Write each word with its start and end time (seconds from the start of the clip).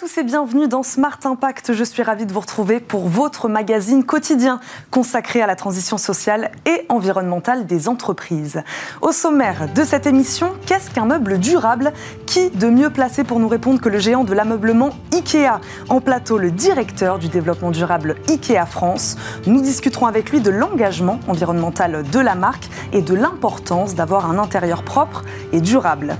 tous 0.00 0.16
et 0.16 0.22
bienvenue 0.22 0.66
dans 0.66 0.82
Smart 0.82 1.18
Impact. 1.24 1.74
Je 1.74 1.84
suis 1.84 2.02
ravie 2.02 2.24
de 2.24 2.32
vous 2.32 2.40
retrouver 2.40 2.80
pour 2.80 3.06
votre 3.06 3.50
magazine 3.50 4.02
quotidien 4.02 4.58
consacré 4.90 5.42
à 5.42 5.46
la 5.46 5.56
transition 5.56 5.98
sociale 5.98 6.52
et 6.64 6.86
environnementale 6.88 7.66
des 7.66 7.86
entreprises. 7.86 8.62
Au 9.02 9.12
sommaire 9.12 9.68
de 9.74 9.84
cette 9.84 10.06
émission, 10.06 10.54
qu'est-ce 10.64 10.90
qu'un 10.90 11.04
meuble 11.04 11.38
durable? 11.38 11.92
Qui 12.24 12.48
de 12.48 12.70
mieux 12.70 12.88
placé 12.88 13.24
pour 13.24 13.40
nous 13.40 13.48
répondre 13.48 13.78
que 13.78 13.90
le 13.90 13.98
géant 13.98 14.24
de 14.24 14.32
l'ameublement 14.32 14.88
IKEA? 15.12 15.60
En 15.90 16.00
plateau, 16.00 16.38
le 16.38 16.50
directeur 16.50 17.18
du 17.18 17.28
développement 17.28 17.70
durable 17.70 18.16
IKEA 18.26 18.64
France. 18.64 19.18
Nous 19.46 19.60
discuterons 19.60 20.06
avec 20.06 20.30
lui 20.30 20.40
de 20.40 20.50
l'engagement 20.50 21.20
environnemental 21.28 22.04
de 22.10 22.20
la 22.20 22.36
marque 22.36 22.70
et 22.94 23.02
de 23.02 23.14
l'importance 23.14 23.94
d'avoir 23.94 24.30
un 24.30 24.38
intérieur 24.38 24.82
propre 24.82 25.24
et 25.52 25.60
durable. 25.60 26.16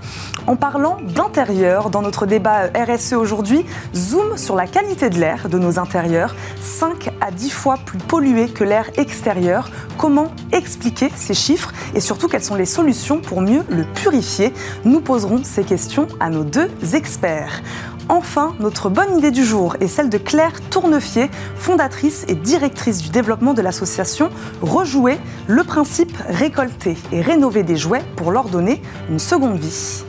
En 0.46 0.56
parlant 0.56 0.98
d'intérieur, 1.14 1.88
dans 1.88 2.02
notre 2.02 2.26
débat 2.26 2.66
RSE 2.74 3.14
aujourd'hui, 3.14 3.64
zoom 3.94 4.36
sur 4.36 4.56
la 4.56 4.66
qualité 4.66 5.10
de 5.10 5.18
l'air 5.18 5.48
de 5.48 5.58
nos 5.58 5.78
intérieurs, 5.78 6.34
5 6.60 7.10
à 7.20 7.30
10 7.30 7.50
fois 7.50 7.76
plus 7.84 7.98
pollué 7.98 8.48
que 8.48 8.64
l'air 8.64 8.90
extérieur. 8.96 9.70
Comment 9.98 10.32
expliquer 10.52 11.10
ces 11.14 11.34
chiffres 11.34 11.72
et 11.94 12.00
surtout 12.00 12.28
quelles 12.28 12.44
sont 12.44 12.54
les 12.54 12.66
solutions 12.66 13.20
pour 13.20 13.40
mieux 13.40 13.64
le 13.68 13.84
purifier? 13.84 14.52
Nous 14.84 15.00
poserons 15.00 15.42
ces 15.44 15.64
questions 15.64 16.06
à 16.20 16.30
nos 16.30 16.44
deux 16.44 16.70
experts. 16.94 17.62
Enfin, 18.10 18.56
notre 18.58 18.90
bonne 18.90 19.18
idée 19.18 19.30
du 19.30 19.44
jour 19.44 19.76
est 19.78 19.86
celle 19.86 20.10
de 20.10 20.18
Claire 20.18 20.60
Tournefier, 20.70 21.30
fondatrice 21.54 22.24
et 22.26 22.34
directrice 22.34 23.02
du 23.02 23.10
développement 23.10 23.54
de 23.54 23.62
l'association 23.62 24.30
Rejouer, 24.62 25.18
le 25.46 25.62
principe 25.62 26.16
récolter 26.28 26.96
et 27.12 27.20
rénover 27.20 27.62
des 27.62 27.76
jouets 27.76 28.02
pour 28.16 28.32
leur 28.32 28.48
donner 28.48 28.82
une 29.10 29.20
seconde 29.20 29.60
vie. 29.60 30.02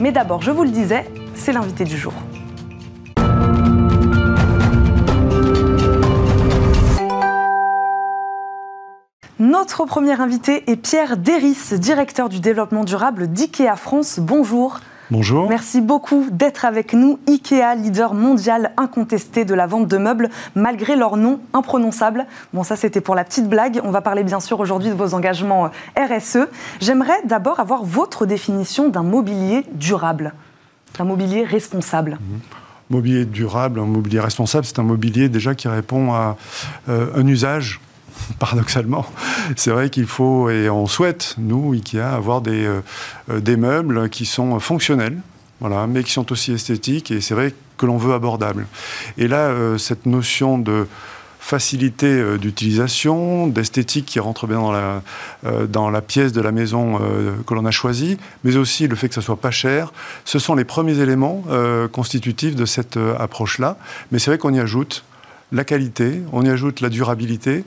Mais 0.00 0.10
d'abord, 0.10 0.40
je 0.40 0.52
vous 0.52 0.64
le 0.64 0.70
disais, 0.70 1.04
c'est 1.34 1.52
l'invité 1.52 1.84
du 1.84 1.98
jour. 1.98 2.14
Notre 9.54 9.84
premier 9.84 10.20
invité 10.20 10.68
est 10.68 10.74
Pierre 10.74 11.16
Déris, 11.16 11.78
directeur 11.78 12.28
du 12.28 12.40
développement 12.40 12.82
durable 12.82 13.28
d'IKEA 13.28 13.76
France. 13.76 14.18
Bonjour. 14.18 14.80
Bonjour. 15.12 15.48
Merci 15.48 15.80
beaucoup 15.80 16.26
d'être 16.32 16.64
avec 16.64 16.92
nous. 16.92 17.20
IKEA, 17.28 17.76
leader 17.76 18.14
mondial 18.14 18.72
incontesté 18.76 19.44
de 19.44 19.54
la 19.54 19.68
vente 19.68 19.86
de 19.86 19.96
meubles, 19.96 20.28
malgré 20.56 20.96
leur 20.96 21.16
nom 21.16 21.38
imprononçable. 21.52 22.26
Bon, 22.52 22.64
ça 22.64 22.74
c'était 22.74 23.00
pour 23.00 23.14
la 23.14 23.22
petite 23.22 23.48
blague. 23.48 23.80
On 23.84 23.92
va 23.92 24.00
parler 24.00 24.24
bien 24.24 24.40
sûr 24.40 24.58
aujourd'hui 24.58 24.90
de 24.90 24.96
vos 24.96 25.14
engagements 25.14 25.66
euh, 25.66 26.18
RSE. 26.18 26.48
J'aimerais 26.80 27.22
d'abord 27.24 27.60
avoir 27.60 27.84
votre 27.84 28.26
définition 28.26 28.88
d'un 28.88 29.04
mobilier 29.04 29.64
durable, 29.74 30.34
d'un 30.98 31.04
mobilier 31.04 31.44
responsable. 31.44 32.18
Mmh. 32.20 32.34
Mobilier 32.90 33.24
durable, 33.24 33.78
un 33.78 33.86
mobilier 33.86 34.18
responsable, 34.18 34.64
c'est 34.64 34.80
un 34.80 34.82
mobilier 34.82 35.28
déjà 35.28 35.54
qui 35.54 35.68
répond 35.68 36.12
à 36.12 36.36
euh, 36.88 37.06
un 37.14 37.26
usage 37.28 37.80
paradoxalement, 38.38 39.06
c'est 39.56 39.70
vrai 39.70 39.90
qu'il 39.90 40.06
faut, 40.06 40.50
et 40.50 40.68
on 40.70 40.86
souhaite, 40.86 41.34
nous, 41.38 41.72
IKEA, 41.72 42.14
avoir 42.14 42.40
des, 42.40 42.66
euh, 42.66 42.80
des 43.40 43.56
meubles 43.56 44.08
qui 44.08 44.26
sont 44.26 44.58
fonctionnels, 44.60 45.18
voilà, 45.60 45.86
mais 45.86 46.02
qui 46.02 46.12
sont 46.12 46.30
aussi 46.32 46.52
esthétiques, 46.52 47.10
et 47.10 47.20
c'est 47.20 47.34
vrai 47.34 47.54
que 47.76 47.86
l'on 47.86 47.96
veut 47.96 48.14
abordables. 48.14 48.66
Et 49.18 49.28
là, 49.28 49.48
euh, 49.48 49.78
cette 49.78 50.06
notion 50.06 50.58
de 50.58 50.86
facilité 51.40 52.06
euh, 52.06 52.38
d'utilisation, 52.38 53.46
d'esthétique 53.46 54.06
qui 54.06 54.18
rentre 54.18 54.46
bien 54.46 54.58
dans 54.58 54.72
la, 54.72 55.02
dans 55.66 55.90
la 55.90 56.00
pièce 56.00 56.32
de 56.32 56.40
la 56.40 56.52
maison 56.52 56.98
que 57.46 57.54
l'on 57.54 57.66
a 57.66 57.70
choisie, 57.70 58.16
mais 58.44 58.56
aussi 58.56 58.88
le 58.88 58.96
fait 58.96 59.08
que 59.08 59.14
ça 59.14 59.20
soit 59.20 59.36
pas 59.36 59.50
cher, 59.50 59.92
ce 60.24 60.38
sont 60.38 60.54
les 60.54 60.64
premiers 60.64 60.98
éléments 61.00 61.44
constitutifs 61.92 62.56
de 62.56 62.64
cette 62.64 62.98
approche-là. 63.18 63.76
Mais 64.10 64.18
c'est 64.18 64.30
vrai 64.30 64.38
qu'on 64.38 64.54
y 64.54 64.60
ajoute 64.60 65.04
la 65.52 65.64
qualité, 65.64 66.22
on 66.32 66.44
y 66.44 66.48
ajoute 66.48 66.80
la 66.80 66.88
durabilité, 66.88 67.64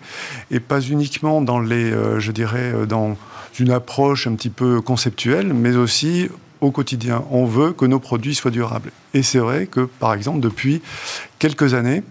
et 0.52 0.60
pas 0.60 0.82
uniquement 0.82 1.42
dans 1.42 1.60
les, 1.60 1.92
euh, 1.92 2.20
je 2.20 2.32
dirais, 2.32 2.74
euh, 2.74 2.86
dans 2.86 3.18
une 3.60 3.72
approche 3.72 4.28
un 4.28 4.36
petit 4.36 4.50
peu 4.50 4.82
conceptuelle, 4.82 5.54
mais 5.54 5.76
aussi 5.76 6.30
au 6.62 6.72
quotidien. 6.72 7.24
On 7.32 7.46
veut 7.46 7.72
que 7.72 7.86
nos 7.86 8.00
produits 8.00 8.36
soient 8.36 8.52
durables. 8.52 8.92
Et 9.14 9.24
c'est 9.24 9.40
vrai 9.40 9.68
que, 9.68 9.82
par 9.82 10.14
exemple, 10.14 10.40
depuis 10.40 10.82
quelques 11.40 11.74
années, 11.74 12.04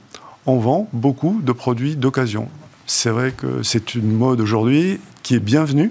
on 0.47 0.59
vend 0.59 0.88
beaucoup 0.93 1.41
de 1.43 1.53
produits 1.53 1.97
d'occasion. 1.97 2.49
C'est 2.87 3.10
vrai 3.10 3.32
que 3.37 3.62
c'est 3.62 3.94
une 3.94 4.12
mode 4.12 4.41
aujourd'hui 4.41 5.00
qui 5.25 5.34
est 5.34 5.41
bienvenue, 5.41 5.91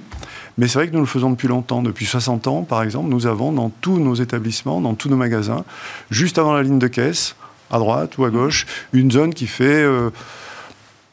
mais 0.58 0.70
c'est 0.70 0.80
vrai 0.80 0.88
que 0.88 0.94
nous 0.94 1.02
le 1.02 1.06
faisons 1.06 1.30
depuis 1.30 1.50
longtemps. 1.50 1.82
Depuis 1.82 2.06
60 2.06 2.48
ans, 2.48 2.64
par 2.64 2.82
exemple, 2.82 3.10
nous 3.10 3.28
avons 3.28 3.52
dans 3.52 3.70
tous 3.70 4.00
nos 4.00 4.16
établissements, 4.16 4.80
dans 4.80 4.94
tous 4.94 5.10
nos 5.10 5.18
magasins, 5.18 5.66
juste 6.10 6.38
avant 6.38 6.54
la 6.54 6.64
ligne 6.64 6.80
de 6.80 6.88
caisse, 6.88 7.36
à 7.72 7.80
droite 7.80 8.18
ou 8.18 8.26
à 8.26 8.30
gauche, 8.30 8.66
une 8.94 9.12
zone 9.12 9.34
qui 9.34 9.48
fait 9.48 9.86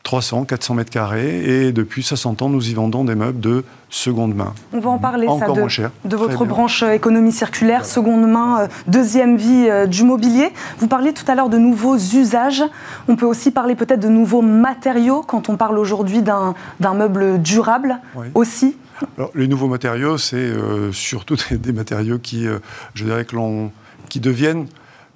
300, 0.02 0.42
euh, 0.42 0.44
400 0.44 0.74
mètres 0.74 0.90
carrés. 0.90 1.66
Et 1.66 1.72
depuis 1.72 2.02
60 2.02 2.42
ans, 2.42 2.48
nous 2.48 2.70
y 2.70 2.74
vendons 2.74 3.04
des 3.04 3.14
meubles 3.14 3.40
de 3.40 3.64
seconde 3.90 4.34
main. 4.34 4.54
On 4.72 4.80
va 4.80 4.90
en 4.90 4.98
parler, 4.98 5.26
ça, 5.26 5.46
de, 5.48 5.58
moins 5.58 5.68
cher. 5.68 5.90
de 6.04 6.16
votre 6.16 6.44
branche 6.44 6.82
euh, 6.82 6.92
économie 6.92 7.32
circulaire, 7.32 7.84
seconde 7.84 8.28
main, 8.28 8.62
euh, 8.62 8.68
deuxième 8.86 9.36
vie 9.36 9.68
du 9.88 10.04
mobilier. 10.04 10.50
Vous 10.78 10.88
parliez 10.88 11.12
tout 11.12 11.24
à 11.30 11.34
l'heure 11.34 11.48
de 11.48 11.58
nouveaux 11.58 11.96
usages. 11.96 12.62
On 13.08 13.16
peut 13.16 13.26
aussi 13.26 13.50
parler 13.50 13.74
peut-être 13.74 14.00
de 14.00 14.08
nouveaux 14.08 14.42
matériaux 14.42 15.22
quand 15.22 15.48
on 15.48 15.56
parle 15.56 15.78
aujourd'hui 15.78 16.22
d'un 16.22 16.54
meuble 16.80 17.40
durable 17.40 17.98
aussi. 18.34 18.76
Alors, 19.18 19.30
les 19.34 19.48
nouveaux 19.48 19.66
matériaux, 19.68 20.16
c'est 20.18 20.52
surtout 20.92 21.36
des, 21.50 21.72
matériaux 21.72 22.18
qui, 22.18 22.46
je 22.94 23.04
dirais 23.04 23.24
que 23.24 23.34
l'on, 23.34 23.72
qui 24.08 24.20
deviennent 24.20 24.66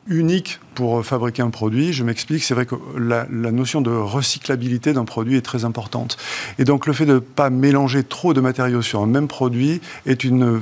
unique 0.08 0.60
pour 0.74 1.04
fabriquer 1.04 1.42
un 1.42 1.50
produit. 1.50 1.92
Je 1.92 2.04
m'explique, 2.04 2.44
c'est 2.44 2.54
vrai 2.54 2.66
que 2.66 2.74
la, 2.98 3.26
notion 3.28 3.80
de 3.80 3.90
recyclabilité 3.90 4.92
d'un 4.92 5.04
produit 5.04 5.36
est 5.36 5.42
très 5.42 5.64
importante. 5.64 6.16
Et 6.58 6.64
donc 6.64 6.86
le 6.86 6.92
fait 6.92 7.06
de 7.06 7.14
ne 7.14 7.18
pas 7.18 7.50
mélanger 7.50 8.04
trop 8.04 8.34
de 8.34 8.40
matériaux 8.40 8.82
sur 8.82 9.02
un 9.02 9.06
même 9.06 9.28
produit 9.28 9.80
est 10.04 10.24
une 10.24 10.60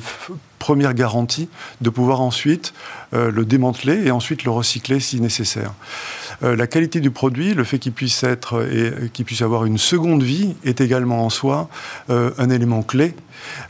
première 0.59 0.94
garantie 0.94 1.49
de 1.82 1.91
pouvoir 1.91 2.22
ensuite 2.22 2.72
euh, 3.12 3.31
le 3.31 3.44
démanteler 3.44 4.06
et 4.06 4.10
ensuite 4.10 4.44
le 4.44 4.50
recycler 4.50 4.99
si 4.99 5.21
nécessaire. 5.21 5.75
Euh, 6.43 6.56
la 6.56 6.66
qualité 6.66 7.00
du 7.00 7.11
produit, 7.11 7.53
le 7.53 7.65
fait 7.65 7.78
qu'il 7.78 7.93
puisse 7.93 8.22
être 8.25 8.66
et 8.72 9.11
qu'il 9.11 9.26
puisse 9.26 9.43
avoir 9.43 9.66
une 9.66 9.76
seconde 9.76 10.22
vie 10.22 10.55
est 10.65 10.81
également 10.81 11.25
en 11.25 11.28
soi 11.28 11.69
euh, 12.09 12.31
un 12.38 12.49
élément 12.49 12.82
clé. 12.82 13.15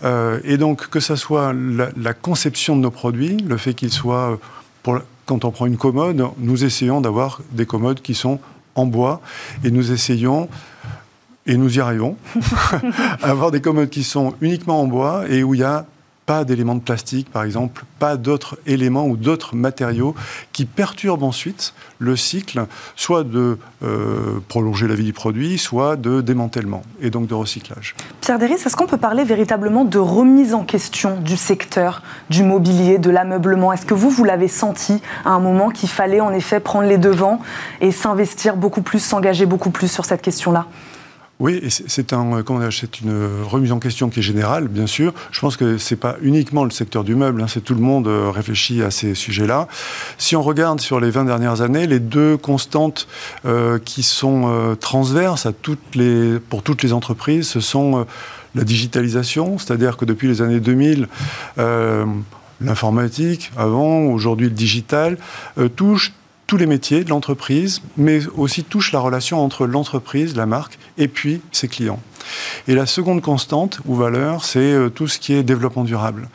et 0.04 0.56
donc 0.56 0.88
que 0.88 1.00
ce 1.00 1.16
soit 1.16 1.52
la, 1.52 1.88
la, 1.96 2.14
conception 2.14 2.76
de 2.76 2.82
nos 2.82 2.92
produits, 2.92 3.38
le 3.38 3.56
fait 3.56 3.74
qu'ils 3.74 3.92
soient 3.92 4.38
pour 4.84 5.00
quand 5.26 5.44
on 5.44 5.50
prend 5.50 5.66
une 5.66 5.76
commode, 5.76 6.22
nous 6.38 6.64
essayons 6.64 7.00
d'avoir 7.00 7.40
des 7.52 7.66
commodes 7.66 8.00
qui 8.02 8.14
sont 8.14 8.40
en 8.74 8.86
bois 8.86 9.20
et 9.62 9.70
nous 9.70 9.92
essayons 9.92 10.48
et 11.46 11.56
nous 11.56 11.76
y 11.76 11.80
arrivons, 11.80 12.16
à 13.22 13.30
avoir 13.30 13.50
des 13.50 13.60
commodes 13.60 13.90
qui 13.90 14.02
sont 14.02 14.34
uniquement 14.40 14.80
en 14.80 14.86
bois 14.86 15.28
et 15.28 15.42
où 15.42 15.54
il 15.54 15.60
y 15.60 15.64
a 15.64 15.86
pas 16.26 16.44
d'éléments 16.44 16.74
de 16.74 16.80
plastique, 16.80 17.30
par 17.30 17.44
exemple, 17.44 17.84
pas 17.98 18.16
d'autres 18.16 18.58
éléments 18.66 19.06
ou 19.06 19.16
d'autres 19.16 19.54
matériaux 19.54 20.14
qui 20.52 20.64
perturbent 20.64 21.22
ensuite 21.22 21.74
le 21.98 22.16
cycle, 22.16 22.66
soit 22.96 23.24
de 23.24 23.58
euh, 23.82 24.40
prolonger 24.48 24.88
la 24.88 24.94
vie 24.94 25.04
du 25.04 25.12
produit, 25.12 25.58
soit 25.58 25.96
de 25.96 26.20
démantèlement 26.20 26.82
et 27.00 27.10
donc 27.10 27.26
de 27.26 27.34
recyclage. 27.34 27.94
Pierre 28.20 28.38
Déris, 28.38 28.54
est-ce 28.54 28.76
qu'on 28.76 28.86
peut 28.86 28.96
parler 28.96 29.24
véritablement 29.24 29.84
de 29.84 29.98
remise 29.98 30.54
en 30.54 30.64
question 30.64 31.20
du 31.20 31.36
secteur 31.36 32.02
du 32.30 32.42
mobilier, 32.42 32.98
de 32.98 33.10
l'ameublement? 33.10 33.72
Est-ce 33.72 33.86
que 33.86 33.94
vous, 33.94 34.10
vous 34.10 34.24
l'avez 34.24 34.48
senti 34.48 35.02
à 35.24 35.30
un 35.30 35.40
moment 35.40 35.68
qu'il 35.68 35.88
fallait 35.88 36.20
en 36.20 36.32
effet 36.32 36.60
prendre 36.60 36.88
les 36.88 36.98
devants 36.98 37.40
et 37.80 37.90
s'investir 37.90 38.56
beaucoup 38.56 38.82
plus, 38.82 39.00
s'engager 39.00 39.46
beaucoup 39.46 39.70
plus 39.70 39.90
sur 39.90 40.04
cette 40.04 40.22
question-là? 40.22 40.66
Oui, 41.44 41.60
c'est 41.68 42.14
un, 42.14 42.42
c'est 42.70 43.00
une 43.02 43.42
remise 43.44 43.70
en 43.70 43.78
question 43.78 44.08
qui 44.08 44.20
est 44.20 44.22
générale, 44.22 44.66
bien 44.66 44.86
sûr. 44.86 45.12
Je 45.30 45.40
pense 45.40 45.58
que 45.58 45.76
c'est 45.76 45.94
pas 45.94 46.16
uniquement 46.22 46.64
le 46.64 46.70
secteur 46.70 47.04
du 47.04 47.14
meuble, 47.14 47.42
hein, 47.42 47.48
c'est 47.48 47.60
tout 47.60 47.74
le 47.74 47.82
monde 47.82 48.08
euh, 48.08 48.30
réfléchit 48.30 48.82
à 48.82 48.90
ces 48.90 49.14
sujets-là. 49.14 49.68
Si 50.16 50.36
on 50.36 50.42
regarde 50.42 50.80
sur 50.80 51.00
les 51.00 51.10
20 51.10 51.26
dernières 51.26 51.60
années, 51.60 51.86
les 51.86 52.00
deux 52.00 52.38
constantes 52.38 53.06
euh, 53.44 53.78
qui 53.78 54.02
sont 54.02 54.44
euh, 54.46 54.74
transverses 54.74 55.46
pour 56.48 56.62
toutes 56.62 56.82
les 56.82 56.92
entreprises, 56.94 57.46
ce 57.46 57.60
sont 57.60 58.06
la 58.54 58.64
digitalisation, 58.64 59.58
c'est-à-dire 59.58 59.98
que 59.98 60.06
depuis 60.06 60.28
les 60.28 60.40
années 60.40 60.60
2000, 60.60 61.08
l'informatique, 62.62 63.52
avant, 63.58 64.04
aujourd'hui 64.04 64.46
le 64.46 64.54
digital, 64.54 65.18
touche 65.76 66.14
tous 66.46 66.56
les 66.56 66.66
métiers 66.66 67.04
de 67.04 67.10
l'entreprise, 67.10 67.80
mais 67.96 68.20
aussi 68.36 68.64
touche 68.64 68.92
la 68.92 69.00
relation 69.00 69.42
entre 69.42 69.66
l'entreprise, 69.66 70.36
la 70.36 70.46
marque, 70.46 70.78
et 70.98 71.08
puis 71.08 71.40
ses 71.52 71.68
clients. 71.68 72.00
Et 72.68 72.74
la 72.74 72.86
seconde 72.86 73.20
constante 73.20 73.80
ou 73.86 73.94
valeur, 73.94 74.44
c'est 74.44 74.58
euh, 74.58 74.88
tout 74.88 75.08
ce 75.08 75.18
qui 75.18 75.34
est 75.34 75.42
développement 75.42 75.84
durable. 75.84 76.28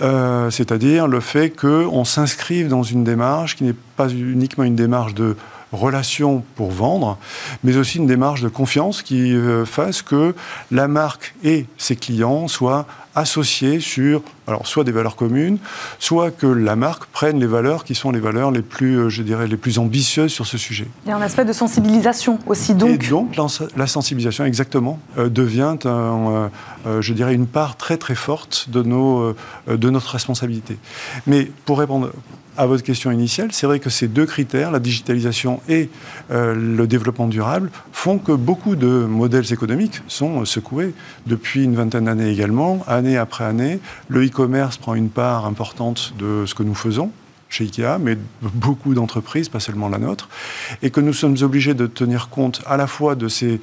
Euh, 0.00 0.50
c'est-à-dire 0.50 1.06
le 1.08 1.20
fait 1.20 1.50
qu'on 1.50 2.04
s'inscrive 2.04 2.68
dans 2.68 2.82
une 2.82 3.04
démarche 3.04 3.56
qui 3.56 3.64
n'est 3.64 3.76
pas 3.96 4.08
uniquement 4.08 4.64
une 4.64 4.76
démarche 4.76 5.14
de 5.14 5.36
relation 5.72 6.44
pour 6.56 6.70
vendre, 6.70 7.18
mais 7.64 7.76
aussi 7.76 7.98
une 7.98 8.06
démarche 8.06 8.42
de 8.42 8.48
confiance 8.48 9.02
qui 9.02 9.32
euh, 9.32 9.64
fasse 9.64 10.02
que 10.02 10.34
la 10.70 10.88
marque 10.88 11.34
et 11.42 11.66
ses 11.78 11.96
clients 11.96 12.48
soient 12.48 12.86
associés 13.14 13.80
sur, 13.80 14.22
alors 14.46 14.66
soit 14.66 14.84
des 14.84 14.92
valeurs 14.92 15.16
communes, 15.16 15.58
soit 15.98 16.30
que 16.30 16.46
la 16.46 16.76
marque 16.76 17.06
prenne 17.06 17.38
les 17.38 17.46
valeurs 17.46 17.84
qui 17.84 17.94
sont 17.94 18.10
les 18.10 18.20
valeurs 18.20 18.50
les 18.50 18.62
plus, 18.62 18.96
euh, 18.96 19.08
je 19.08 19.22
dirais, 19.22 19.46
les 19.46 19.56
plus 19.56 19.78
ambitieuses 19.78 20.32
sur 20.32 20.46
ce 20.46 20.58
sujet. 20.58 20.86
Il 21.04 21.10
y 21.10 21.12
a 21.12 21.16
un 21.16 21.22
aspect 21.22 21.44
de 21.44 21.52
sensibilisation 21.52 22.38
aussi, 22.46 22.74
donc. 22.74 22.90
Et 22.90 22.98
donc 23.08 23.36
la 23.76 23.86
sensibilisation, 23.86 24.44
exactement, 24.44 24.98
euh, 25.18 25.28
devient, 25.28 25.76
un, 25.84 26.50
euh, 26.86 27.00
je 27.00 27.12
dirais, 27.12 27.34
une 27.34 27.46
part 27.46 27.76
très 27.76 27.96
très 27.96 28.14
forte 28.14 28.68
de, 28.70 28.82
nos, 28.82 29.34
de 29.68 29.90
notre 29.90 30.10
responsabilité. 30.10 30.78
Mais 31.26 31.50
pour 31.64 31.78
répondre 31.78 32.10
à 32.56 32.66
votre 32.66 32.82
question 32.82 33.10
initiale, 33.10 33.48
c'est 33.52 33.66
vrai 33.66 33.78
que 33.80 33.90
ces 33.90 34.08
deux 34.08 34.26
critères, 34.26 34.70
la 34.70 34.78
digitalisation 34.78 35.60
et 35.68 35.88
euh, 36.30 36.54
le 36.54 36.86
développement 36.86 37.26
durable, 37.26 37.70
font 37.92 38.18
que 38.18 38.32
beaucoup 38.32 38.76
de 38.76 38.86
modèles 38.86 39.52
économiques 39.52 40.02
sont 40.08 40.44
secoués 40.44 40.94
depuis 41.26 41.64
une 41.64 41.74
vingtaine 41.74 42.04
d'années 42.04 42.30
également, 42.30 42.84
année 42.86 43.16
après 43.16 43.44
année. 43.44 43.80
Le 44.08 44.26
e-commerce 44.26 44.76
prend 44.76 44.94
une 44.94 45.08
part 45.10 45.46
importante 45.46 46.14
de 46.18 46.44
ce 46.46 46.54
que 46.54 46.62
nous 46.62 46.74
faisons 46.74 47.10
chez 47.48 47.64
IKEA, 47.64 47.98
mais 48.00 48.16
beaucoup 48.40 48.94
d'entreprises, 48.94 49.50
pas 49.50 49.60
seulement 49.60 49.90
la 49.90 49.98
nôtre, 49.98 50.28
et 50.82 50.90
que 50.90 51.00
nous 51.00 51.12
sommes 51.12 51.36
obligés 51.42 51.74
de 51.74 51.86
tenir 51.86 52.30
compte 52.30 52.62
à 52.66 52.78
la 52.78 52.86
fois 52.86 53.14
de 53.14 53.28
ces 53.28 53.60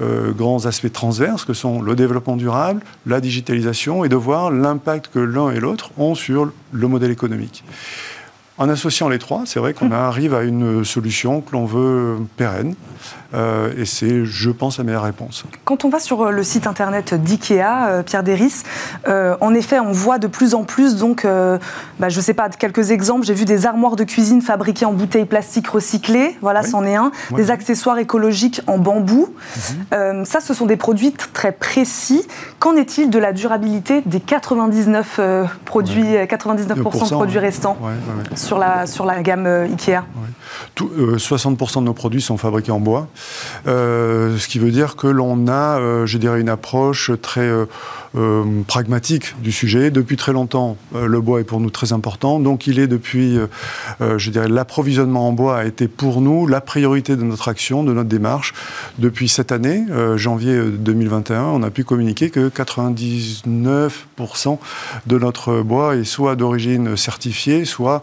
euh, 0.00 0.32
grands 0.32 0.64
aspects 0.66 0.92
transverses 0.92 1.44
que 1.44 1.52
sont 1.52 1.82
le 1.82 1.94
développement 1.94 2.36
durable, 2.36 2.82
la 3.06 3.20
digitalisation, 3.20 4.04
et 4.04 4.08
de 4.08 4.16
voir 4.16 4.50
l'impact 4.50 5.10
que 5.12 5.18
l'un 5.18 5.50
et 5.50 5.60
l'autre 5.60 5.90
ont 5.98 6.14
sur 6.14 6.50
le 6.72 6.88
modèle 6.88 7.10
économique. 7.10 7.64
En 8.58 8.68
associant 8.68 9.08
les 9.08 9.18
trois, 9.18 9.42
c'est 9.44 9.60
vrai 9.60 9.74
qu'on 9.74 9.88
mmh. 9.88 9.92
arrive 9.92 10.34
à 10.34 10.42
une 10.42 10.84
solution 10.84 11.40
que 11.40 11.52
l'on 11.52 11.66
veut 11.66 12.18
pérenne. 12.36 12.74
Euh, 13.34 13.72
et 13.76 13.84
c'est, 13.84 14.24
je 14.24 14.50
pense, 14.50 14.78
la 14.78 14.84
meilleure 14.84 15.04
réponse. 15.04 15.44
Quand 15.64 15.84
on 15.84 15.88
va 15.88 15.98
sur 15.98 16.22
euh, 16.22 16.30
le 16.30 16.42
site 16.42 16.66
internet 16.66 17.14
d'IKEA, 17.14 17.88
euh, 17.88 18.02
Pierre 18.02 18.22
Deris, 18.22 18.62
en 19.06 19.54
effet, 19.54 19.80
on 19.80 19.92
voit 19.92 20.18
de 20.18 20.26
plus 20.26 20.54
en 20.54 20.64
plus, 20.64 20.96
donc, 20.96 21.26
bah, 21.98 22.08
je 22.08 22.16
ne 22.16 22.22
sais 22.22 22.34
pas, 22.34 22.48
quelques 22.48 22.90
exemples. 22.90 23.24
J'ai 23.24 23.34
vu 23.34 23.44
des 23.44 23.66
armoires 23.66 23.96
de 23.96 24.04
cuisine 24.04 24.42
fabriquées 24.42 24.84
en 24.84 24.92
bouteilles 24.92 25.24
plastiques 25.24 25.68
recyclées, 25.68 26.36
voilà, 26.40 26.62
c'en 26.62 26.84
est 26.84 26.94
un. 26.94 27.12
Des 27.34 27.50
accessoires 27.50 27.98
écologiques 27.98 28.60
en 28.66 28.78
bambou. 28.78 29.28
Mhm. 29.92 30.24
ça, 30.24 30.40
ce 30.40 30.54
sont 30.54 30.66
des 30.66 30.76
produits 30.76 31.12
très 31.32 31.52
précis. 31.52 32.26
Qu'en 32.58 32.76
est-il 32.76 33.10
de 33.10 33.18
la 33.18 33.32
durabilité 33.32 34.02
des 34.06 34.20
99 34.20 35.20
produits, 35.64 36.14
99% 36.14 36.74
de 36.76 37.14
produits 37.14 37.38
restants 37.38 37.76
sur, 38.34 38.58
la, 38.58 38.86
sur 38.86 39.04
la 39.04 39.22
gamme 39.22 39.46
IKEA? 39.46 40.04
Tout, 40.74 40.90
60% 41.16 41.80
de 41.80 41.84
nos 41.84 41.94
produits 41.94 42.22
sont 42.22 42.36
fabriqués 42.36 42.72
en 42.72 42.80
bois. 42.80 43.08
Euh, 43.66 44.38
ce 44.38 44.48
qui 44.48 44.58
veut 44.58 44.70
dire 44.70 44.96
que 44.96 45.06
l'on 45.06 45.48
a, 45.48 45.78
euh, 45.78 46.06
je 46.06 46.18
dirais, 46.18 46.40
une 46.40 46.48
approche 46.48 47.10
très 47.20 47.50
euh, 48.14 48.62
pragmatique 48.66 49.34
du 49.42 49.52
sujet. 49.52 49.90
Depuis 49.90 50.16
très 50.16 50.32
longtemps, 50.32 50.76
le 50.94 51.20
bois 51.20 51.40
est 51.40 51.44
pour 51.44 51.60
nous 51.60 51.70
très 51.70 51.92
important. 51.92 52.40
Donc 52.40 52.66
il 52.66 52.78
est 52.78 52.86
depuis, 52.86 53.38
je 54.00 54.30
dirais, 54.30 54.48
l'approvisionnement 54.48 55.28
en 55.28 55.32
bois 55.32 55.58
a 55.58 55.64
été 55.64 55.88
pour 55.88 56.20
nous 56.20 56.46
la 56.46 56.60
priorité 56.60 57.16
de 57.16 57.22
notre 57.22 57.48
action, 57.48 57.84
de 57.84 57.92
notre 57.92 58.08
démarche. 58.08 58.54
Depuis 58.98 59.28
cette 59.28 59.52
année, 59.52 59.84
janvier 60.16 60.60
2021, 60.62 61.44
on 61.44 61.62
a 61.62 61.70
pu 61.70 61.84
communiquer 61.84 62.30
que 62.30 62.48
99% 62.48 64.58
de 65.06 65.18
notre 65.18 65.62
bois 65.62 65.96
est 65.96 66.04
soit 66.04 66.36
d'origine 66.36 66.96
certifiée, 66.96 67.64
soit 67.64 68.02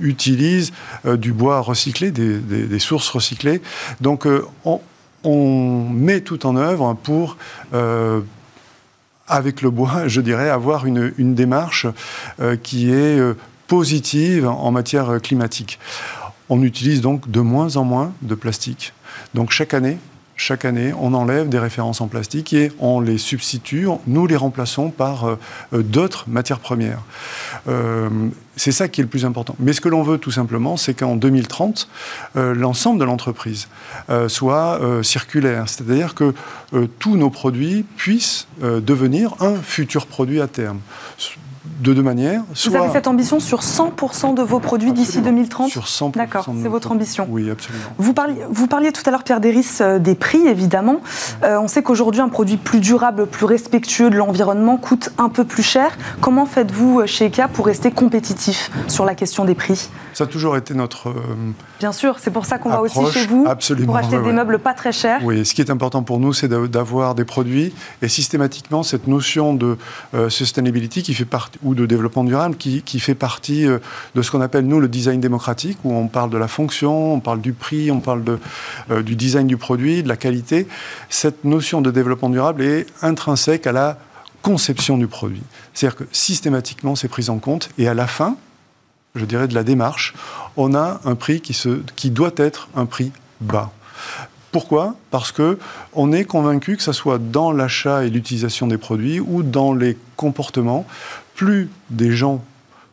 utilise 0.00 0.72
du 1.04 1.32
bois 1.32 1.60
recyclé, 1.60 2.10
des, 2.10 2.78
sources 2.78 3.08
recyclées. 3.08 3.60
Donc 4.00 4.26
euh, 4.26 4.44
on, 5.24 5.88
met 5.90 6.20
tout 6.20 6.46
en 6.46 6.56
œuvre 6.56 6.96
pour 7.02 7.36
euh, 7.72 8.20
avec 9.28 9.62
le 9.62 9.70
bois, 9.70 10.08
je 10.08 10.20
dirais, 10.20 10.50
avoir 10.50 10.86
une, 10.86 11.34
démarche 11.34 11.86
euh, 12.40 12.56
qui 12.56 12.90
est 12.92 13.20
positive 13.66 14.46
en 14.46 14.70
matière 14.70 15.20
climatique. 15.22 15.78
On 16.48 16.62
utilise 16.62 17.00
donc 17.00 17.30
de 17.30 17.40
moins 17.40 17.76
en 17.76 17.84
moins 17.84 18.12
de 18.22 18.34
plastique. 18.34 18.92
Donc 19.32 19.50
chaque 19.50 19.74
année, 19.74 19.98
chaque 20.36 20.64
année, 20.64 20.92
on 20.98 21.14
enlève 21.14 21.48
des 21.48 21.58
références 21.58 22.00
en 22.00 22.08
plastique 22.08 22.52
et 22.52 22.72
on 22.80 23.00
les 23.00 23.18
substitue, 23.18 23.86
nous 24.06 24.26
les 24.26 24.36
remplaçons 24.36 24.90
par 24.90 25.24
euh, 25.24 25.38
euh, 25.72 25.82
d'autres 25.82 26.24
matières 26.28 26.58
premières. 26.58 27.02
Euh, 27.68 28.08
c'est 28.56 28.72
ça 28.72 28.88
qui 28.88 29.00
est 29.00 29.04
le 29.04 29.08
plus 29.08 29.24
important. 29.24 29.54
Mais 29.58 29.72
ce 29.72 29.80
que 29.80 29.88
l'on 29.88 30.02
veut 30.02 30.18
tout 30.18 30.32
simplement, 30.32 30.76
c'est 30.76 30.94
qu'en 30.94 31.16
2030, 31.16 31.88
l'ensemble 32.36 33.00
de 33.00 33.04
l'entreprise 33.04 33.66
soit 34.28 34.80
circulaire, 35.02 35.68
c'est-à-dire 35.68 36.14
que 36.14 36.34
tous 37.00 37.16
nos 37.16 37.30
produits 37.30 37.84
puissent 37.96 38.46
devenir 38.60 39.34
un 39.40 39.56
futur 39.56 40.06
produit 40.06 40.40
à 40.40 40.46
terme 40.46 40.78
de 41.80 41.92
deux 41.92 42.02
manières. 42.02 42.42
Vous 42.64 42.76
avez 42.76 42.92
cette 42.92 43.08
ambition 43.08 43.40
sur 43.40 43.60
100% 43.60 44.34
de 44.34 44.42
vos 44.42 44.60
produits 44.60 44.92
d'ici 44.92 45.20
2030 45.20 45.70
Sur 45.70 45.84
100%. 45.84 46.12
D'accord, 46.12 46.46
c'est 46.62 46.68
votre 46.68 46.92
ambition. 46.92 47.26
Oui, 47.30 47.50
absolument. 47.50 47.84
Vous 47.98 48.12
parliez, 48.14 48.36
vous 48.50 48.66
parliez 48.66 48.92
tout 48.92 49.02
à 49.06 49.10
l'heure, 49.10 49.24
Pierre 49.24 49.40
Deris, 49.40 49.66
euh, 49.80 49.98
des 49.98 50.14
prix, 50.14 50.46
évidemment. 50.46 51.00
Euh, 51.42 51.58
on 51.58 51.68
sait 51.68 51.82
qu'aujourd'hui, 51.82 52.20
un 52.20 52.28
produit 52.28 52.56
plus 52.56 52.80
durable, 52.80 53.26
plus 53.26 53.46
respectueux 53.46 54.10
de 54.10 54.16
l'environnement 54.16 54.76
coûte 54.76 55.10
un 55.18 55.28
peu 55.28 55.44
plus 55.44 55.62
cher. 55.62 55.96
Comment 56.20 56.46
faites-vous 56.46 57.00
euh, 57.00 57.06
chez 57.06 57.26
IKEA 57.26 57.48
pour 57.48 57.66
rester 57.66 57.90
compétitif 57.90 58.70
sur 58.88 59.04
la 59.04 59.14
question 59.14 59.44
des 59.44 59.54
prix? 59.54 59.90
Ça 60.12 60.24
a 60.24 60.26
toujours 60.26 60.56
été 60.56 60.74
notre. 60.74 61.12
Bien 61.80 61.92
sûr, 61.92 62.18
c'est 62.20 62.30
pour 62.30 62.46
ça 62.46 62.58
qu'on 62.58 62.70
va 62.70 62.80
aussi 62.80 63.04
chez 63.12 63.26
vous 63.26 63.44
absolument, 63.48 63.86
pour 63.86 63.96
acheter 63.96 64.18
des 64.20 64.32
meubles 64.32 64.58
pas 64.58 64.74
très 64.74 64.92
chers. 64.92 65.20
Oui, 65.24 65.44
ce 65.44 65.54
qui 65.54 65.60
est 65.60 65.70
important 65.70 66.02
pour 66.02 66.20
nous, 66.20 66.32
c'est 66.32 66.48
d'avoir 66.48 67.14
des 67.14 67.24
produits 67.24 67.74
et 68.00 68.08
systématiquement 68.08 68.82
cette 68.82 69.08
notion 69.08 69.54
de 69.54 69.76
sustainability 70.28 71.02
qui 71.02 71.14
fait 71.14 71.24
partie 71.24 71.58
ou 71.64 71.74
de 71.74 71.86
développement 71.86 72.24
durable 72.24 72.56
qui, 72.56 73.00
fait 73.00 73.14
partie 73.14 73.66
euh, 73.66 73.78
de 74.14 74.22
ce 74.22 74.30
qu'on 74.30 74.40
appelle, 74.40 74.66
nous, 74.66 74.80
le 74.80 74.88
design 74.88 75.20
démocratique, 75.20 75.78
où 75.84 75.92
on 75.92 76.06
parle 76.06 76.30
de 76.30 76.38
la 76.38 76.48
fonction, 76.48 77.14
on 77.14 77.20
parle 77.20 77.40
du 77.40 77.52
prix, 77.52 77.90
on 77.90 78.00
parle 78.00 78.22
euh, 78.90 79.02
du 79.02 79.16
design 79.16 79.46
du 79.46 79.56
produit, 79.56 80.02
de 80.02 80.08
la 80.08 80.16
qualité. 80.16 80.68
Cette 81.08 81.44
notion 81.44 81.80
de 81.80 81.90
développement 81.90 82.28
durable 82.28 82.62
est 82.62 82.86
intrinsèque 83.02 83.66
à 83.66 83.72
la 83.72 83.98
conception 84.42 84.98
du 84.98 85.06
produit. 85.06 85.42
C'est-à-dire 85.72 85.96
que 85.96 86.04
systématiquement, 86.12 86.94
c'est 86.94 87.08
pris 87.08 87.30
en 87.30 87.38
compte 87.38 87.70
et 87.78 87.88
à 87.88 87.94
la 87.94 88.06
fin, 88.06 88.36
je 89.14 89.24
dirais, 89.24 89.48
de 89.48 89.54
la 89.54 89.64
démarche, 89.64 90.14
on 90.56 90.74
a 90.74 91.00
un 91.04 91.14
prix 91.14 91.40
qui 91.40 92.10
doit 92.10 92.32
être 92.36 92.68
un 92.76 92.84
prix 92.84 93.12
bas. 93.40 93.72
Pourquoi? 94.54 94.94
Parce 95.10 95.32
que 95.32 95.58
on 95.94 96.12
est 96.12 96.24
convaincu 96.24 96.76
que 96.76 96.82
ce 96.84 96.92
soit 96.92 97.18
dans 97.18 97.50
l'achat 97.50 98.04
et 98.04 98.08
l'utilisation 98.08 98.68
des 98.68 98.78
produits 98.78 99.18
ou 99.18 99.42
dans 99.42 99.74
les 99.74 99.98
comportements, 100.14 100.86
plus 101.34 101.68
des 101.90 102.12
gens, 102.12 102.44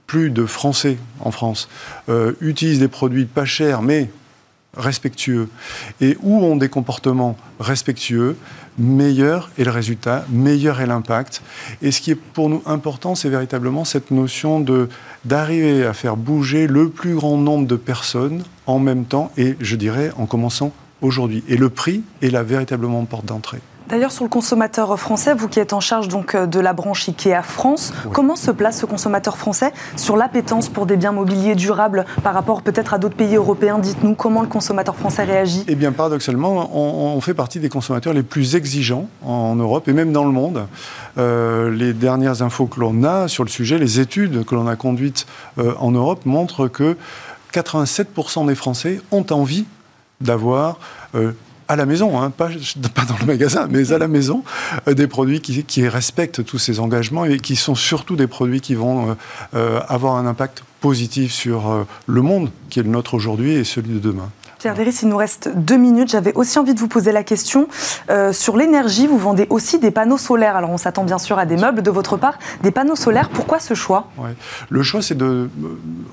plus 0.08 0.30
de 0.30 0.46
Français 0.46 0.98
en 1.20 1.32
France 1.32 1.70
euh, 2.10 2.34
utilisent 2.42 2.80
des 2.80 2.88
produits 2.88 3.26
pas 3.26 3.46
chers 3.46 3.82
mais 3.82 4.10
respectueux 4.76 5.50
et 6.00 6.18
où 6.22 6.42
ont 6.44 6.56
des 6.56 6.70
comportements 6.70 7.38
respectueux, 7.60 8.38
meilleur 8.78 9.52
est 9.58 9.64
le 9.64 9.72
résultat, 9.72 10.26
meilleur 10.30 10.80
est 10.82 10.86
l'impact. 10.86 11.42
Et 11.82 11.92
ce 11.92 12.02
qui 12.02 12.12
est 12.12 12.16
pour 12.16 12.50
nous 12.50 12.64
important, 12.66 13.16
c'est 13.16 13.30
véritablement 13.30 13.86
cette 13.86 14.12
notion 14.12 14.66
d'arriver 15.26 15.86
à 15.86 15.94
faire 15.94 16.18
bouger 16.18 16.68
le 16.68 16.90
plus 16.90 17.16
grand 17.16 17.38
nombre 17.38 17.68
de 17.68 17.76
personnes 17.76 18.44
en 18.66 18.80
même 18.80 19.06
temps 19.06 19.32
et 19.38 19.56
je 19.60 19.76
dirais 19.76 20.12
en 20.18 20.26
commençant 20.26 20.72
aujourd'hui. 21.02 21.44
Et 21.48 21.58
le 21.58 21.70
prix 21.70 22.04
est 22.22 22.30
la 22.30 22.44
véritablement 22.44 23.04
porte 23.06 23.26
d'entrée. 23.26 23.62
D'ailleurs, 23.92 24.14
sur 24.14 24.24
le 24.24 24.30
consommateur 24.30 24.98
français, 24.98 25.34
vous 25.34 25.50
qui 25.50 25.60
êtes 25.60 25.74
en 25.74 25.82
charge 25.82 26.08
donc 26.08 26.34
euh, 26.34 26.46
de 26.46 26.62
la 26.62 26.72
branche 26.72 27.10
IKEA 27.10 27.44
France, 27.44 27.92
comment 28.14 28.38
se 28.38 28.50
place 28.50 28.80
ce 28.80 28.86
consommateur 28.86 29.38
français 29.38 29.74
sur 29.98 30.16
l'appétence 30.16 30.70
pour 30.70 30.86
des 30.86 30.96
biens 30.96 31.12
mobiliers 31.12 31.56
durables 31.56 32.06
par 32.24 32.34
rapport 32.34 32.62
peut-être 32.62 32.94
à 32.94 33.00
d'autres 33.00 33.18
pays 33.18 33.36
européens? 33.36 33.80
Dites-nous 33.80 34.16
comment 34.16 34.42
le 34.42 34.48
consommateur 34.48 34.96
français 34.96 35.26
réagit. 35.26 35.66
Eh 35.68 35.76
bien, 35.76 35.92
paradoxalement, 35.92 36.74
on, 36.74 37.20
fait 37.20 37.34
partie 37.34 37.60
des 37.60 37.68
consommateurs 37.68 38.14
les 38.14 38.24
plus 38.24 38.56
exigeants 38.56 39.10
en 39.26 39.56
Europe 39.56 39.90
et 39.90 39.94
même 39.94 40.14
dans 40.14 40.24
le 40.24 40.32
monde. 40.32 40.68
Euh, 41.18 41.70
les 41.70 41.92
dernières 41.92 42.42
infos 42.42 42.68
que 42.68 42.80
l'on 42.80 43.04
a 43.04 43.28
sur 43.28 43.44
le 43.44 43.50
sujet, 43.50 43.78
les 43.78 44.00
études 44.00 44.46
que 44.46 44.56
l'on 44.56 44.68
a 44.68 44.78
conduites 44.78 45.28
euh, 45.58 45.74
en 45.80 45.92
Europe 45.92 46.26
montrent 46.26 46.70
que 46.70 46.96
87% 47.54 48.48
des 48.48 48.56
Français 48.56 49.02
ont 49.12 49.26
envie 49.32 49.66
d'avoir 50.22 50.80
euh, 51.16 51.34
à 51.72 51.75
la 51.78 51.86
maison, 51.86 52.22
hein, 52.22 52.30
pas, 52.38 52.50
dans 52.50 53.18
le 53.20 53.25
magasin, 53.25 53.68
mais 53.70 53.94
à 53.94 53.98
la 53.98 54.08
maison, 54.08 54.44
euh, 54.88 54.94
des 54.94 55.08
produits 55.08 55.40
qui, 55.40 55.88
respectent 55.88 56.44
tous 56.44 56.60
ces 56.60 56.80
engagements 56.80 57.25
et 57.25 57.40
qui 57.40 57.56
sont 57.56 57.75
surtout 57.75 58.16
des 58.16 58.28
produits 58.28 58.62
qui 58.62 58.75
vont 58.75 59.16
euh, 59.56 59.80
avoir 59.88 60.16
un 60.16 60.25
impact 60.25 60.63
positif 60.82 61.32
sur 61.32 61.86
le 62.08 62.22
monde 62.22 62.50
qui 62.70 62.80
est 62.80 62.84
le 62.84 62.90
nôtre 62.90 63.13
aujourd'hui 63.13 63.51
et 63.51 63.63
celui 63.63 63.94
de 63.94 64.00
demain. 64.00 64.30
Pierre 64.62 64.75
Déris, 64.75 65.00
il 65.01 65.10
nous 65.10 65.18
reste 65.18 65.50
deux 65.56 65.77
minutes. 65.77 66.12
J'avais 66.12 66.36
aussi 66.36 66.60
envie 66.60 66.75
de 66.75 66.80
vous 66.80 66.88
poser 66.88 67.12
la 67.12 67.24
question 67.24 67.68
euh, 68.12 68.32
sur 68.32 68.56
l'énergie. 68.56 69.08
Vous 69.08 69.18
vendez 69.18 69.48
aussi 69.50 69.80
des 69.80 69.89
panneaux 69.89 70.20
solaires. 70.20 70.56
Alors 70.56 70.70
on 70.70 70.77
s'attend 70.77 71.03
bien 71.03 71.18
sûr 71.18 71.39
à 71.39 71.48
des 71.48 71.58
meubles 71.58 71.82
de 71.82 71.89
votre 71.89 72.15
part. 72.15 72.38
Des 72.62 72.70
panneaux 72.70 72.96
solaires, 72.96 73.30
pourquoi 73.30 73.60
ce 73.60 73.74
choix? 73.74 74.12
Le 74.70 74.84
choix, 74.84 75.01
c'est 75.01 75.18
de... 75.18 75.50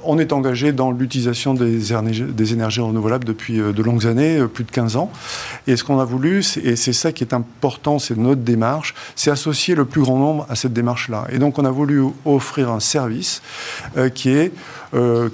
On 0.02 0.18
est 0.18 0.32
engagé 0.32 0.72
dans 0.72 0.92
l'utilisation 0.92 1.52
des, 1.52 1.92
énergies 1.92 2.80
renouvelables 2.80 3.26
depuis 3.26 3.60
euh, 3.60 3.74
de 3.74 3.82
longues 3.82 4.06
années, 4.06 4.38
euh, 4.38 4.48
plus 4.48 4.64
de 4.64 4.70
15 4.70 4.96
ans. 4.96 5.10
Et 5.66 5.76
ce 5.76 5.84
qu'on 5.84 5.98
a 5.98 6.06
voulu, 6.06 6.42
et 6.64 6.76
c'est 6.76 6.94
ça 6.94 7.12
qui 7.12 7.24
est 7.24 7.34
important, 7.34 7.98
c'est 7.98 8.16
notre 8.16 8.40
démarche, 8.40 8.94
c'est 9.14 9.30
associer 9.30 9.74
le 9.74 9.84
plus 9.84 10.00
grand 10.00 10.16
nombre 10.16 10.46
à 10.48 10.54
cette 10.54 10.72
démarche-là. 10.72 11.26
Et 11.30 11.38
donc 11.38 11.58
on 11.58 11.66
a 11.66 11.70
voulu 11.70 12.02
offrir 12.24 12.70
un 12.70 12.80
service 12.80 13.42
qui, 14.14 14.30
est, 14.30 14.52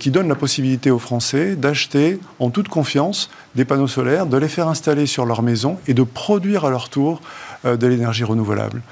qui 0.01 0.11
donne 0.11 0.29
la 0.29 0.35
possibilité 0.35 0.91
aux 0.91 0.99
Français 0.99 1.55
d'acheter 1.55 2.19
en 2.41 2.51
toute 2.51 2.69
confiance 2.69 3.31
des 3.55 3.65
panneaux 3.65 3.87
solaires, 3.87 4.27
de 4.27 4.37
les 4.37 4.49
faire 4.49 4.69
installer 4.69 5.07
sur 5.07 5.27
leur 5.27 5.43
maison 5.43 5.79
et 5.87 5.95
de 5.95 6.03
produire 6.03 6.65
à 6.65 6.71
leur 6.71 6.89
tour 6.89 7.21
euh, 7.65 7.77
de 7.77 7.87
l'énergie 7.87 8.25
renouvelable. 8.25 8.83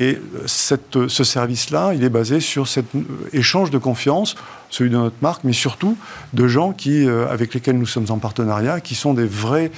Et 0.00 0.18
cette, 0.46 1.06
ce 1.08 1.24
service-là, 1.24 1.92
il 1.94 2.02
est 2.02 2.08
basé 2.08 2.40
sur 2.40 2.66
cet 2.66 2.86
échange 3.32 3.70
de 3.70 3.78
confiance, 3.78 4.36
celui 4.76 4.90
de 4.90 4.96
notre 4.96 5.16
marque, 5.22 5.42
mais 5.44 5.54
surtout 5.54 5.96
de 6.34 6.46
gens 6.46 6.72
qui, 6.72 7.06
euh, 7.06 7.26
avec 7.30 7.54
lesquels 7.54 7.78
nous 7.78 7.86
sommes 7.86 8.06
en 8.10 8.18
partenariat, 8.18 8.80
qui 8.80 8.94
sont 8.94 9.14
des 9.14 9.24
vrais, 9.24 9.70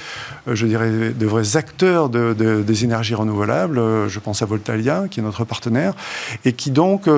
euh, 0.48 0.54
je 0.54 0.66
dirais, 0.66 1.10
des 1.10 1.26
vrais 1.26 1.56
acteurs 1.56 2.08
de, 2.08 2.34
des 2.34 2.84
énergies 2.84 3.14
renouvelables. 3.14 3.80
Je 4.08 4.18
pense 4.18 4.42
à 4.42 4.46
Voltalia, 4.46 5.04
qui 5.10 5.20
est 5.20 5.22
notre 5.22 5.44
partenaire, 5.44 5.94
et 6.44 6.52
qui 6.52 6.70
donc 6.70 7.08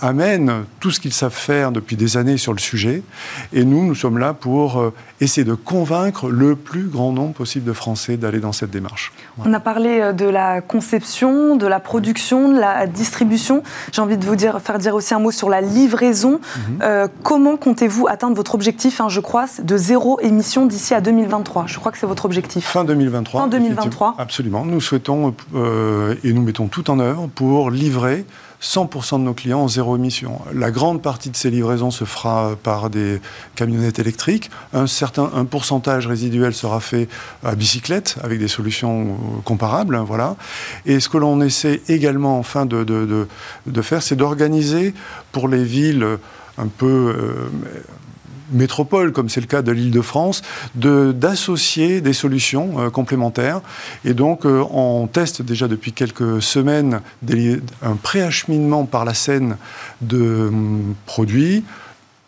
amènent 0.00 0.64
tout 0.80 0.90
ce 0.90 1.00
qu'ils 1.00 1.12
savent 1.12 1.32
faire 1.32 1.72
depuis 1.72 1.96
des 1.96 2.16
années 2.16 2.36
sur 2.36 2.52
le 2.52 2.58
sujet. 2.58 3.02
Et 3.52 3.64
nous, 3.64 3.86
nous 3.86 3.94
sommes 3.94 4.18
là 4.18 4.32
pour 4.32 4.92
essayer 5.20 5.44
de 5.44 5.54
convaincre 5.54 6.28
le 6.28 6.56
plus 6.56 6.84
grand 6.84 7.12
nombre 7.12 7.34
possible 7.34 7.66
de 7.66 7.72
Français 7.72 8.16
d'aller 8.16 8.40
dans 8.40 8.52
cette 8.52 8.70
démarche. 8.70 9.12
On 9.44 9.52
a 9.52 9.60
parlé 9.60 10.12
de 10.12 10.26
la 10.26 10.60
conception, 10.60 11.56
de 11.56 11.66
la 11.66 11.80
production, 11.80 12.52
de 12.52 12.58
la 12.58 12.86
distribution. 12.86 13.62
J'ai 13.92 14.02
envie 14.02 14.16
de 14.16 14.24
vous 14.24 14.36
dire, 14.36 14.60
faire 14.60 14.78
dire 14.78 14.94
aussi 14.94 15.14
un 15.14 15.18
mot 15.18 15.30
sur 15.30 15.48
la 15.48 15.60
livraison. 15.60 16.40
Mhm. 16.40 16.78
Euh, 16.82 16.93
comment 17.22 17.56
comptez-vous 17.56 18.06
atteindre 18.08 18.36
votre 18.36 18.54
objectif, 18.54 19.00
hein, 19.00 19.08
je 19.08 19.20
crois, 19.20 19.46
de 19.62 19.76
zéro 19.76 20.20
émission 20.20 20.66
d'ici 20.66 20.94
à 20.94 21.00
2023 21.00 21.66
Je 21.66 21.78
crois 21.78 21.92
que 21.92 21.98
c'est 21.98 22.06
votre 22.06 22.24
objectif. 22.24 22.64
Fin 22.64 22.84
2023. 22.84 23.42
Fin 23.42 23.48
2023. 23.48 24.16
Absolument. 24.18 24.64
Nous 24.64 24.80
souhaitons 24.80 25.34
euh, 25.54 26.14
et 26.24 26.32
nous 26.32 26.42
mettons 26.42 26.68
tout 26.68 26.90
en 26.90 26.98
œuvre 26.98 27.28
pour 27.34 27.70
livrer 27.70 28.24
100% 28.64 29.18
de 29.18 29.24
nos 29.24 29.34
clients 29.34 29.60
en 29.60 29.68
zéro 29.68 29.96
émission. 29.96 30.40
La 30.54 30.70
grande 30.70 31.02
partie 31.02 31.28
de 31.28 31.36
ces 31.36 31.50
livraisons 31.50 31.90
se 31.90 32.04
fera 32.04 32.56
par 32.62 32.88
des 32.88 33.20
camionnettes 33.56 33.98
électriques. 33.98 34.50
Un 34.72 34.86
certain 34.86 35.30
un 35.34 35.44
pourcentage 35.44 36.06
résiduel 36.06 36.54
sera 36.54 36.80
fait 36.80 37.08
à 37.44 37.54
bicyclette 37.54 38.16
avec 38.22 38.38
des 38.38 38.48
solutions 38.48 39.02
euh, 39.02 39.40
comparables. 39.44 39.96
Voilà. 40.06 40.36
Et 40.86 40.98
ce 40.98 41.08
que 41.08 41.18
l'on 41.18 41.40
essaie 41.42 41.82
également 41.88 42.38
enfin 42.38 42.64
de, 42.64 42.84
de, 42.84 43.28
de, 43.66 43.82
faire, 43.82 44.02
c'est 44.02 44.16
d'organiser 44.16 44.94
pour 45.30 45.48
les 45.48 45.64
villes 45.64 46.18
un 46.58 46.68
peu 46.68 47.14
euh, 47.16 47.48
métropole, 48.52 49.12
comme 49.12 49.28
c'est 49.28 49.40
le 49.40 49.46
cas 49.46 49.62
de 49.62 49.72
l'Île-de-France, 49.72 50.42
d'associer 50.74 52.00
des 52.00 52.12
solutions 52.12 52.80
euh, 52.80 52.90
complémentaires. 52.90 53.60
Et 54.04 54.14
donc, 54.14 54.46
euh, 54.46 54.64
on 54.70 55.06
teste 55.06 55.42
déjà 55.42 55.68
depuis 55.68 55.92
quelques 55.92 56.42
semaines 56.42 57.00
un 57.82 57.96
préacheminement 57.96 58.84
par 58.84 59.04
la 59.04 59.14
Seine 59.14 59.56
de 60.00 60.48
hum, 60.48 60.94
produits, 61.06 61.64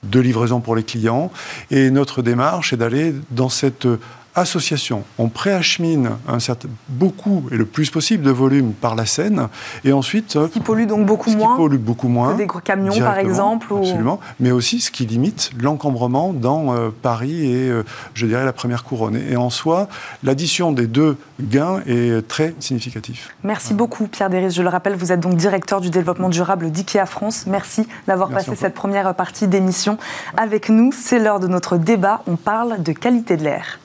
de 0.02 0.20
livraison 0.20 0.60
pour 0.60 0.76
les 0.76 0.84
clients. 0.84 1.32
Et 1.70 1.90
notre 1.90 2.22
démarche 2.22 2.72
est 2.72 2.76
d'aller 2.76 3.14
dans 3.30 3.48
cette 3.48 3.88
association. 4.36 5.02
On 5.18 5.28
préachemine 5.28 6.10
un 6.28 6.38
certain, 6.38 6.68
beaucoup 6.88 7.48
et 7.50 7.56
le 7.56 7.64
plus 7.64 7.90
possible 7.90 8.22
de 8.22 8.30
volume 8.30 8.72
par 8.72 8.94
la 8.94 9.06
Seine, 9.06 9.48
et 9.84 9.92
ensuite... 9.92 10.32
Ce 10.32 10.46
qui 10.46 10.60
pollue 10.60 10.86
donc 10.86 11.06
beaucoup 11.06 11.30
ce 11.30 11.36
moins. 11.36 11.54
Qui 11.54 11.62
pollue 11.62 11.78
beaucoup 11.78 12.08
moins. 12.08 12.34
Que 12.34 12.38
des 12.38 12.46
camions, 12.62 12.98
par 12.98 13.18
exemple. 13.18 13.66
Absolument. 13.76 14.20
Mais 14.38 14.50
aussi 14.50 14.80
ce 14.80 14.90
qui 14.90 15.06
limite 15.06 15.50
l'encombrement 15.58 16.32
dans 16.32 16.74
euh, 16.74 16.90
Paris 17.02 17.46
et, 17.46 17.68
euh, 17.68 17.82
je 18.14 18.26
dirais, 18.26 18.44
la 18.44 18.52
première 18.52 18.84
couronne. 18.84 19.16
Et 19.16 19.36
en 19.36 19.50
soi, 19.50 19.88
l'addition 20.22 20.72
des 20.72 20.86
deux 20.86 21.16
gains 21.40 21.80
est 21.86 22.26
très 22.28 22.54
significatif. 22.60 23.34
Merci 23.42 23.74
beaucoup, 23.74 24.06
Pierre 24.06 24.30
Déris. 24.30 24.50
Je 24.50 24.62
le 24.62 24.68
rappelle, 24.68 24.94
vous 24.94 25.12
êtes 25.12 25.20
donc 25.20 25.34
directeur 25.34 25.80
du 25.80 25.90
développement 25.90 26.28
durable 26.28 26.70
d'IKEA 26.70 27.06
France. 27.06 27.44
Merci 27.46 27.88
d'avoir 28.06 28.28
passé 28.28 28.54
cette 28.54 28.74
première 28.74 29.14
partie 29.14 29.48
d'émission 29.48 29.98
avec 30.36 30.68
nous. 30.68 30.92
C'est 30.92 31.18
l'heure 31.18 31.40
de 31.40 31.46
notre 31.46 31.76
débat. 31.76 32.22
On 32.26 32.36
parle 32.36 32.82
de 32.82 32.92
qualité 32.92 33.36
de 33.36 33.44
l'air. 33.44 33.78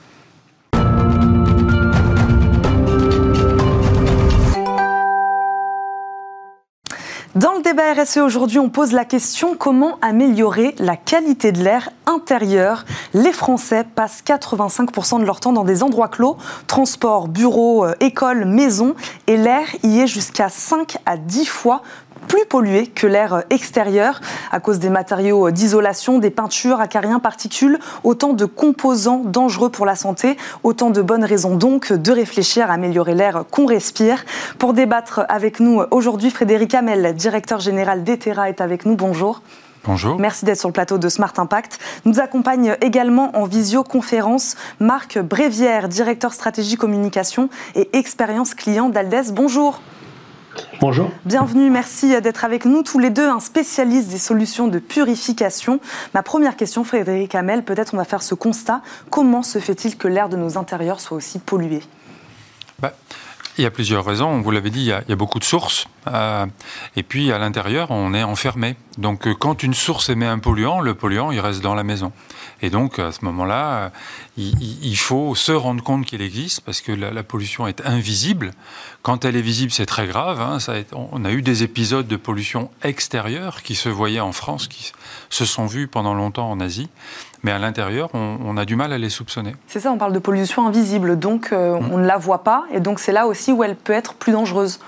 Dans 7.42 7.54
le 7.54 7.62
débat 7.62 7.92
RSE 7.94 8.18
aujourd'hui, 8.18 8.60
on 8.60 8.68
pose 8.68 8.92
la 8.92 9.04
question 9.04 9.56
comment 9.56 9.98
améliorer 10.00 10.76
la 10.78 10.96
qualité 10.96 11.50
de 11.50 11.60
l'air 11.60 11.88
intérieur? 12.06 12.84
Les 13.14 13.32
Français 13.32 13.82
passent 13.82 14.22
85% 14.24 15.18
de 15.18 15.24
leur 15.24 15.40
temps 15.40 15.52
dans 15.52 15.64
des 15.64 15.82
endroits 15.82 16.06
clos, 16.06 16.36
transport, 16.68 17.26
bureaux, 17.26 17.84
euh, 17.84 17.94
écoles, 17.98 18.44
maisons, 18.44 18.94
et 19.26 19.36
l'air 19.36 19.66
y 19.82 19.98
est 19.98 20.06
jusqu'à 20.06 20.50
5 20.50 20.98
à 21.04 21.16
10 21.16 21.46
fois 21.46 21.82
plus 22.26 22.44
pollué 22.46 22.86
que 22.86 23.06
l'air 23.06 23.44
extérieur 23.50 24.20
à 24.50 24.60
cause 24.60 24.78
des 24.78 24.90
matériaux 24.90 25.50
d'isolation, 25.50 26.18
des 26.18 26.30
peintures, 26.30 26.80
acariens, 26.80 27.18
particules, 27.18 27.78
autant 28.04 28.32
de 28.32 28.44
composants 28.44 29.22
dangereux 29.24 29.70
pour 29.70 29.86
la 29.86 29.96
santé, 29.96 30.36
autant 30.62 30.90
de 30.90 31.02
bonnes 31.02 31.24
raisons 31.24 31.56
donc 31.56 31.92
de 31.92 32.12
réfléchir 32.12 32.70
à 32.70 32.74
améliorer 32.74 33.14
l'air 33.14 33.44
qu'on 33.50 33.66
respire. 33.66 34.24
Pour 34.58 34.72
débattre 34.72 35.22
avec 35.28 35.60
nous 35.60 35.82
aujourd'hui, 35.90 36.30
Frédéric 36.30 36.74
Hamel, 36.74 37.14
directeur 37.14 37.60
général 37.60 38.04
d'Etera, 38.04 38.48
est 38.48 38.60
avec 38.60 38.86
nous. 38.86 38.96
Bonjour. 38.96 39.42
Bonjour. 39.84 40.16
Merci 40.18 40.44
d'être 40.44 40.60
sur 40.60 40.68
le 40.68 40.72
plateau 40.72 40.96
de 40.98 41.08
Smart 41.08 41.32
Impact. 41.36 41.80
Nous 42.04 42.20
accompagne 42.20 42.76
également 42.80 43.36
en 43.36 43.46
visioconférence 43.46 44.54
Marc 44.78 45.18
Brévière, 45.18 45.88
directeur 45.88 46.32
stratégie 46.32 46.76
communication 46.76 47.48
et 47.74 47.88
expérience 47.96 48.54
client 48.54 48.88
d'Aldes. 48.90 49.32
Bonjour. 49.32 49.80
Bonjour. 50.80 51.10
Bienvenue, 51.24 51.70
merci 51.70 52.20
d'être 52.20 52.44
avec 52.44 52.64
nous 52.64 52.82
tous 52.82 52.98
les 52.98 53.10
deux, 53.10 53.28
un 53.28 53.40
spécialiste 53.40 54.08
des 54.08 54.18
solutions 54.18 54.68
de 54.68 54.78
purification. 54.78 55.80
Ma 56.14 56.22
première 56.22 56.56
question, 56.56 56.84
Frédéric 56.84 57.34
Hamel, 57.34 57.64
peut-être 57.64 57.94
on 57.94 57.96
va 57.96 58.04
faire 58.04 58.22
ce 58.22 58.34
constat. 58.34 58.82
Comment 59.10 59.42
se 59.42 59.58
fait-il 59.58 59.96
que 59.96 60.08
l'air 60.08 60.28
de 60.28 60.36
nos 60.36 60.58
intérieurs 60.58 61.00
soit 61.00 61.16
aussi 61.16 61.38
pollué? 61.38 61.80
Bah, 62.80 62.92
il 63.58 63.64
y 63.64 63.66
a 63.66 63.70
plusieurs 63.70 64.04
raisons. 64.04 64.40
Vous 64.40 64.50
l'avez 64.50 64.70
dit, 64.70 64.80
il 64.80 64.86
y, 64.86 65.12
a, 65.12 65.16
beaucoup 65.16 65.38
de 65.38 65.44
sources. 65.44 65.86
Euh, 66.08 66.46
et 66.96 67.02
puis, 67.02 67.32
à 67.32 67.38
l'intérieur, 67.38 67.90
on 67.90 68.14
est 68.14 68.22
enfermé. 68.22 68.76
Donc, 68.98 69.26
euh, 69.26 69.34
quand 69.34 69.62
une 69.62 69.74
source 69.74 70.08
émet 70.08 70.26
un 70.26 70.38
polluant, 70.38 70.80
le 70.80 70.94
polluant, 70.94 71.30
il 71.30 71.40
reste 71.40 71.60
dans 71.60 71.74
la 71.74 71.82
maison. 71.82 72.12
Et 72.62 72.70
donc, 72.70 72.98
à 72.98 73.10
ce 73.12 73.24
moment-là, 73.24 73.90
il, 74.36 74.96
faut 74.96 75.34
se 75.34 75.52
rendre 75.52 75.82
compte 75.82 76.06
qu'il 76.06 76.22
existe 76.22 76.60
parce 76.60 76.80
que 76.80 76.92
la, 76.92 77.22
pollution 77.22 77.66
est 77.66 77.84
invisible. 77.84 78.52
Quand 79.02 79.24
elle 79.24 79.36
est 79.36 79.42
visible, 79.42 79.72
c'est 79.72 79.86
très 79.86 80.06
grave. 80.06 80.40
Hein. 80.40 80.60
Ça 80.60 80.74
on 80.92 81.24
a 81.24 81.32
eu 81.32 81.42
des 81.42 81.64
épisodes 81.64 82.06
de 82.06 82.16
pollution 82.16 82.70
extérieure 82.82 83.62
qui 83.62 83.74
se 83.74 83.88
voyaient 83.88 84.20
en 84.20 84.32
France, 84.32 84.68
qui 84.68 84.92
se 85.28 85.44
sont 85.44 85.66
vus 85.66 85.88
pendant 85.88 86.14
longtemps 86.14 86.50
en 86.50 86.60
Asie 86.60 86.88
mais 87.42 87.50
à 87.50 87.58
l'intérieur, 87.58 88.08
on, 88.14 88.56
a 88.56 88.64
du 88.64 88.76
mal 88.76 88.92
à 88.92 88.98
les 88.98 89.10
soupçonner. 89.10 89.56
C'est 89.66 89.80
ça, 89.80 89.90
on 89.90 89.98
parle 89.98 90.12
de 90.12 90.18
pollution 90.18 90.66
invisible, 90.66 91.18
donc 91.18 91.52
euh, 91.52 91.78
mmh. 91.78 91.90
on 91.92 91.98
ne 91.98 92.06
la 92.06 92.16
voit 92.16 92.44
pas, 92.44 92.64
et 92.72 92.80
donc 92.80 93.00
c'est 93.00 93.12
là 93.12 93.26
aussi 93.26 93.52
où 93.52 93.64
elle 93.64 93.74
peut 93.74 93.92
être 93.92 94.14
plus 94.14 94.32
dangereuse. 94.32 94.78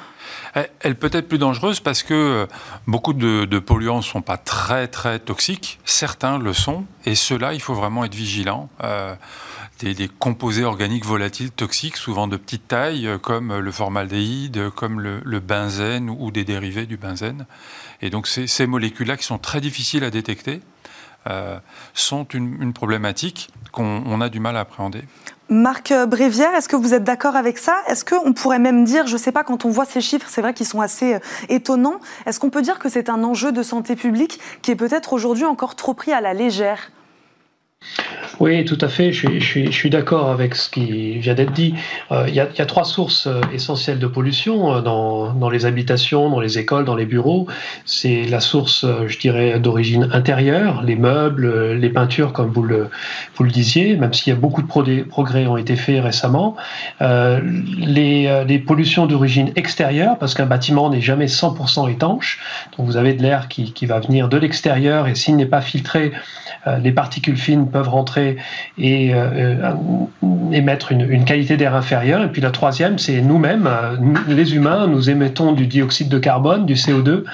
Elle 0.81 0.97
peut 0.97 1.11
être 1.13 1.29
plus 1.29 1.39
dangereuse 1.39 1.81
parce 1.81 2.03
que 2.03 2.15
euh, 2.15 2.47
beaucoup 2.87 3.13
de, 3.13 3.59
polluants 3.59 3.99
ne 3.99 4.03
sont 4.03 4.23
pas 4.23 4.37
très 4.37 4.89
très 4.89 5.19
toxiques, 5.19 5.79
certains 5.85 6.39
le 6.39 6.53
sont, 6.53 6.85
et 7.05 7.15
ceux-là, 7.15 7.55
il 7.55 7.61
faut 7.61 7.75
vraiment 7.75 8.05
être 8.05 8.15
vigilant. 8.15 8.69
Euh, 8.83 9.15
des, 9.81 10.09
composés 10.09 10.65
organiques 10.65 11.05
volatiles 11.05 11.51
toxiques, 11.51 11.97
souvent 11.97 12.27
de 12.27 12.37
petite 12.37 12.69
taille, 12.69 13.09
comme 13.21 13.59
le 13.59 13.73
formaldéhyde, 13.73 14.71
comme 14.71 15.01
le, 15.01 15.41
benzène 15.41 16.09
ou 16.09 16.31
des 16.31 16.45
dérivés 16.45 16.87
du 16.87 16.97
benzène. 16.97 17.45
Et 18.01 18.09
donc 18.09 18.27
ces 18.27 18.67
molécules-là 18.67 19.19
qui 19.19 19.25
sont 19.25 19.37
très 19.37 19.61
difficiles 19.61 20.05
à 20.05 20.11
détecter, 20.11 20.63
euh, 21.27 21.59
sont 21.95 22.25
une, 22.35 22.75
problématique 22.75 23.49
qu'on 23.73 24.21
a 24.21 24.29
du 24.29 24.41
mal 24.41 24.59
à 24.59 24.61
appréhender. 24.61 25.05
Marc 25.51 25.93
Brévière, 26.09 26.55
est-ce 26.55 26.71
que 26.71 26.77
vous 26.77 26.95
êtes 26.95 27.05
d'accord 27.05 27.37
avec 27.37 27.59
ça? 27.59 27.77
Est-ce 27.87 28.03
qu'on 28.03 28.33
pourrait 28.33 28.59
même 28.59 28.85
dire, 28.85 29.07
je 29.07 29.13
ne 29.13 29.19
sais 29.19 29.31
pas, 29.31 29.45
quand 29.45 29.67
on 29.67 29.69
voit 29.69 29.85
ces 29.85 30.01
chiffres, 30.01 30.27
c'est 30.31 30.41
vrai 30.41 30.55
qu'ils 30.55 30.67
sont 30.67 30.81
assez 30.81 31.15
euh, 31.15 31.19
étonnants, 31.51 32.01
est-ce 32.25 32.41
qu'on 32.41 32.49
peut 32.49 32.63
dire 32.63 32.79
que 32.79 32.89
c'est 32.89 33.11
un 33.11 33.23
enjeu 33.23 33.53
de 33.53 33.63
santé 33.63 33.95
publique 33.95 34.41
qui 34.63 34.71
est 34.71 34.77
peut-être 34.77 35.13
aujourd'hui 35.13 35.45
encore 35.45 35.75
trop 35.75 35.93
pris 35.93 36.13
à 36.13 36.23
la 36.23 36.33
légère? 36.33 36.91
Oui, 38.41 38.65
tout 38.65 38.79
à 38.81 38.89
fait. 38.89 39.13
Je 39.13 39.39
suis, 39.39 39.91
d'accord 39.91 40.31
avec 40.31 40.55
ce 40.55 40.69
qui 40.69 41.19
vient 41.19 41.35
d'être 41.35 41.53
dit. 41.53 41.75
Euh, 42.11 42.25
il 42.29 42.35
y, 42.35 42.41
a, 42.41 42.67
trois 42.67 42.85
sources 42.85 43.27
euh, 43.27 43.41
essentielles 43.53 43.99
de 43.99 44.07
pollution 44.07 44.75
euh, 44.75 44.81
dans, 44.81 45.51
les 45.51 45.67
habitations, 45.67 46.31
dans 46.31 46.41
les 46.41 46.59
écoles, 46.59 46.85
dans 46.85 46.97
les 46.97 47.07
bureaux. 47.07 47.47
C'est 47.85 48.25
la 48.25 48.41
source, 48.41 48.87
je 49.07 49.19
dirais, 49.19 49.61
d'origine 49.61 50.09
intérieure, 50.13 50.83
les 50.83 50.97
meubles, 50.97 51.73
les 51.75 51.91
peintures, 51.91 52.33
comme 52.33 52.51
vous 52.51 52.63
le, 52.63 52.91
disiez, 53.41 53.97
même 53.97 54.13
s'il 54.13 54.33
y 54.33 54.37
a 54.37 54.39
beaucoup 54.39 54.63
de 54.63 55.03
progrès 55.03 55.47
ont 55.47 55.57
été 55.57 55.77
faits 55.77 56.03
récemment. 56.03 56.57
les, 57.01 58.65
pollutions 58.67 59.07
d'origine 59.07 59.53
extérieure, 59.57 60.19
parce 60.19 60.35
qu'un 60.35 60.47
bâtiment 60.47 60.89
n'est 60.91 61.03
jamais 61.03 61.27
100% 61.27 61.91
étanche. 61.91 62.41
Donc 62.77 62.87
vous 62.87 62.97
avez 62.97 63.13
de 63.13 63.23
l'air 63.23 63.49
qui, 63.49 63.87
va 63.87 64.01
venir 64.01 64.29
de 64.29 64.39
l'extérieur 64.39 65.07
et 65.07 65.15
s'il 65.15 65.37
n'est 65.37 65.47
pas 65.47 65.61
filtré, 65.61 66.13
les 66.83 66.93
particules 66.93 67.37
fines 67.37 67.69
peuvent 67.75 67.89
rentrer 67.89 68.37
et 68.79 69.13
euh, 69.13 69.57
euh, 69.65 69.73
émettre 70.53 70.93
une, 70.93 71.25
qualité 71.25 71.57
d'air 71.57 71.75
inférieure. 71.75 72.23
Et 72.23 72.29
puis 72.29 72.41
la 72.41 72.53
troisième, 72.53 73.01
c'est 73.01 73.21
nous-mêmes, 73.21 73.69
les 74.29 74.55
humains, 74.55 74.87
nous 74.87 75.11
émettons 75.11 75.51
du 75.51 75.67
dioxyde 75.67 76.09
de 76.09 76.21
carbone, 76.21 76.67
du 76.67 76.75
CO2, 76.75 77.25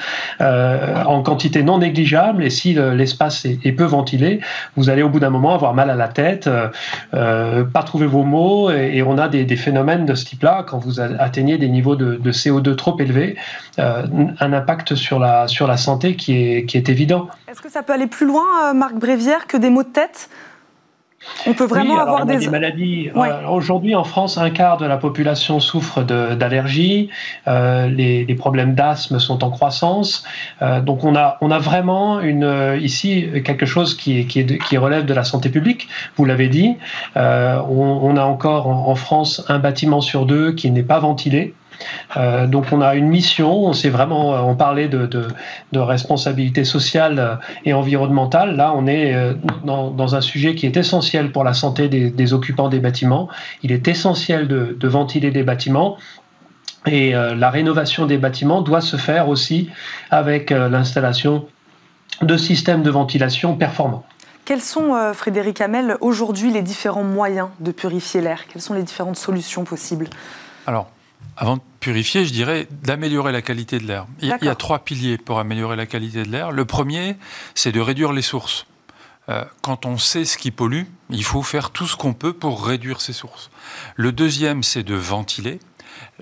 en 0.41 1.23
quantité 1.23 1.63
non 1.63 1.79
négligeable. 1.79 2.43
Et 2.43 2.49
si 2.49 2.73
l'espace 2.73 3.45
est, 3.45 3.73
peu 3.73 3.85
ventilé, 3.85 4.41
vous 4.77 4.89
allez 4.89 5.03
au 5.03 5.11
bout 5.11 5.21
d'un 5.21 5.29
moment 5.29 5.55
avoir 5.55 5.75
mal 5.75 5.91
à 5.91 5.95
la 5.95 6.09
tête, 6.09 6.49
pas 7.11 7.83
trouver 7.85 8.07
vos 8.07 8.23
mots, 8.23 8.71
et, 8.71 9.03
on 9.03 9.19
a 9.19 9.29
des, 9.29 9.57
phénomènes 9.57 10.07
de 10.07 10.15
ce 10.15 10.25
type-là 10.25 10.65
quand 10.67 10.79
vous 10.79 11.01
atteignez 11.01 11.59
des 11.59 11.69
niveaux 11.69 11.97
de, 11.97 12.33
CO2 12.33 12.77
trop 12.77 12.99
élevés, 12.99 13.37
un 13.77 14.53
impact 14.53 14.95
sur 14.95 15.19
la, 15.19 15.49
sur 15.49 15.67
la 15.67 15.77
santé 15.77 16.17
qui 16.17 16.33
est, 16.41 16.65
qui 16.65 16.79
est 16.79 16.89
évident. 16.89 17.29
Est-ce 17.51 17.61
que 17.61 17.71
ça 17.71 17.83
peut 17.83 17.93
aller 17.93 18.07
plus 18.07 18.27
loin, 18.27 18.73
Marc 18.73 18.95
Brévier 18.95 19.35
que 19.47 19.57
des 19.57 19.71
maux 19.71 19.83
de 19.83 19.89
tête? 19.89 20.30
On 21.47 21.53
peut 21.53 21.67
vraiment 21.67 21.99
avoir 21.99 22.25
des... 22.25 22.49
maladies. 22.49 23.11
Euh, 23.15 23.47
aujourd'hui, 23.49 23.95
en 23.95 24.05
France, 24.05 24.39
un 24.39 24.51
quart 24.51 24.79
de 24.79 24.87
la 24.87 24.97
population 24.97 25.61
souffre 25.61 26.03
d'allergies. 26.03 27.11
Euh, 27.47 27.89
les, 27.89 28.35
problèmes 28.35 28.75
d'asthme 28.75 29.19
sont 29.19 29.45
en 29.45 29.51
croissance. 29.51 30.25
Euh, 30.63 30.81
donc, 30.81 31.05
on 31.05 31.15
a, 31.15 31.37
on 31.43 31.51
a 31.51 31.59
vraiment 31.59 32.21
une, 32.21 32.79
ici 32.81 33.27
quelque 33.45 33.67
chose 33.67 33.95
qui, 33.95 34.27
qui, 34.27 34.47
qui 34.47 34.77
relève 34.79 35.05
de 35.05 35.13
la 35.13 35.25
santé 35.25 35.51
publique. 35.51 35.89
Vous 36.17 36.25
l'avez 36.25 36.49
dit. 36.49 36.77
On, 37.17 38.17
a 38.17 38.23
encore 38.23 38.67
en 38.67 38.95
France 38.95 39.45
un 39.49 39.59
bâtiment 39.59 40.01
sur 40.01 40.27
deux 40.27 40.53
qui 40.53 40.71
n'est 40.71 40.83
pas 40.83 40.99
ventilé. 40.99 41.55
Euh, 42.17 42.47
donc 42.47 42.67
on 42.73 42.81
a 42.81 42.95
une 42.95 43.09
mission, 43.09 43.67
on 43.67 43.73
s'est 43.73 43.89
vraiment, 43.89 44.35
euh, 44.35 44.41
on 44.41 44.57
parlait 44.57 44.89
de, 44.89 45.07
de, 45.07 45.79
responsabilité 45.79 46.65
sociale 46.65 47.19
euh, 47.19 47.35
et 47.65 47.73
environnementale. 47.73 48.57
Là, 48.57 48.73
on 48.75 48.87
est 48.87 49.15
dans, 49.65 50.15
un 50.15 50.21
sujet 50.21 50.55
qui 50.55 50.67
est 50.67 50.77
essentiel 50.77 51.33
pour 51.33 51.45
la 51.45 51.55
santé 51.55 51.89
des, 51.89 52.33
occupants 52.33 52.69
des 52.69 52.81
bâtiments. 52.81 53.29
Il 53.63 53.73
est 53.73 53.87
essentiel 53.89 54.49
de, 54.49 54.89
ventiler 54.89 55.31
des 55.31 55.43
bâtiments. 55.43 55.97
Et 56.87 57.13
la 57.13 57.51
rénovation 57.51 58.07
des 58.07 58.17
bâtiments 58.17 58.63
doit 58.63 58.81
se 58.81 58.97
faire 58.97 59.29
aussi 59.29 59.69
avec 60.11 60.51
l'installation 60.51 61.47
de 62.23 62.37
systèmes 62.37 62.83
de 62.83 62.91
ventilation 62.91 63.55
performants. 63.57 64.05
Quels 64.45 64.63
sont, 64.63 65.13
Frédéric 65.15 65.61
Hamel, 65.61 65.97
aujourd'hui 66.01 66.51
les 66.51 66.63
différents 66.63 67.05
moyens 67.05 67.49
de 67.61 67.71
purifier 67.71 68.21
l'air? 68.21 68.47
Quelles 68.49 68.63
sont 68.63 68.75
les 68.75 68.83
différentes 68.83 69.17
solutions 69.17 69.65
possibles? 69.65 70.09
Alors, 70.67 70.89
avant 71.37 71.57
de 71.57 71.63
purifier, 71.81 72.27
je 72.27 72.33
dirais 72.33 72.69
d'améliorer 72.83 73.33
la 73.33 73.41
qualité 73.41 73.79
de 73.79 73.87
l'air. 73.87 74.07
Il, 74.21 74.29
y 74.29 74.49
a 74.49 74.55
trois 74.55 74.81
piliers 74.81 75.17
pour 75.17 75.39
améliorer 75.39 75.75
la 75.75 75.87
qualité 75.87 76.23
de 76.23 76.29
l'air. 76.29 76.53
Le 76.53 76.65
premier, 76.67 77.17
c'est 77.55 77.73
de 77.73 77.81
réduire 77.81 78.13
les 78.13 78.23
sources. 78.23 78.67
Euh, 79.31 79.45
quand 79.63 79.87
on 79.87 79.97
sait 79.97 80.25
ce 80.25 80.37
qui 80.37 80.51
pollue, 80.51 80.85
il 81.09 81.25
faut 81.25 81.43
faire 81.43 81.71
tout 81.71 81.87
ce 81.87 81.97
qu'on 81.97 82.13
peut 82.13 82.33
pour 82.33 82.67
réduire 82.67 83.01
ces 83.01 83.13
sources. 83.13 83.51
Le 83.97 84.13
deuxième, 84.13 84.63
c'est 84.63 84.83
de 84.83 84.95
ventiler. 84.95 85.61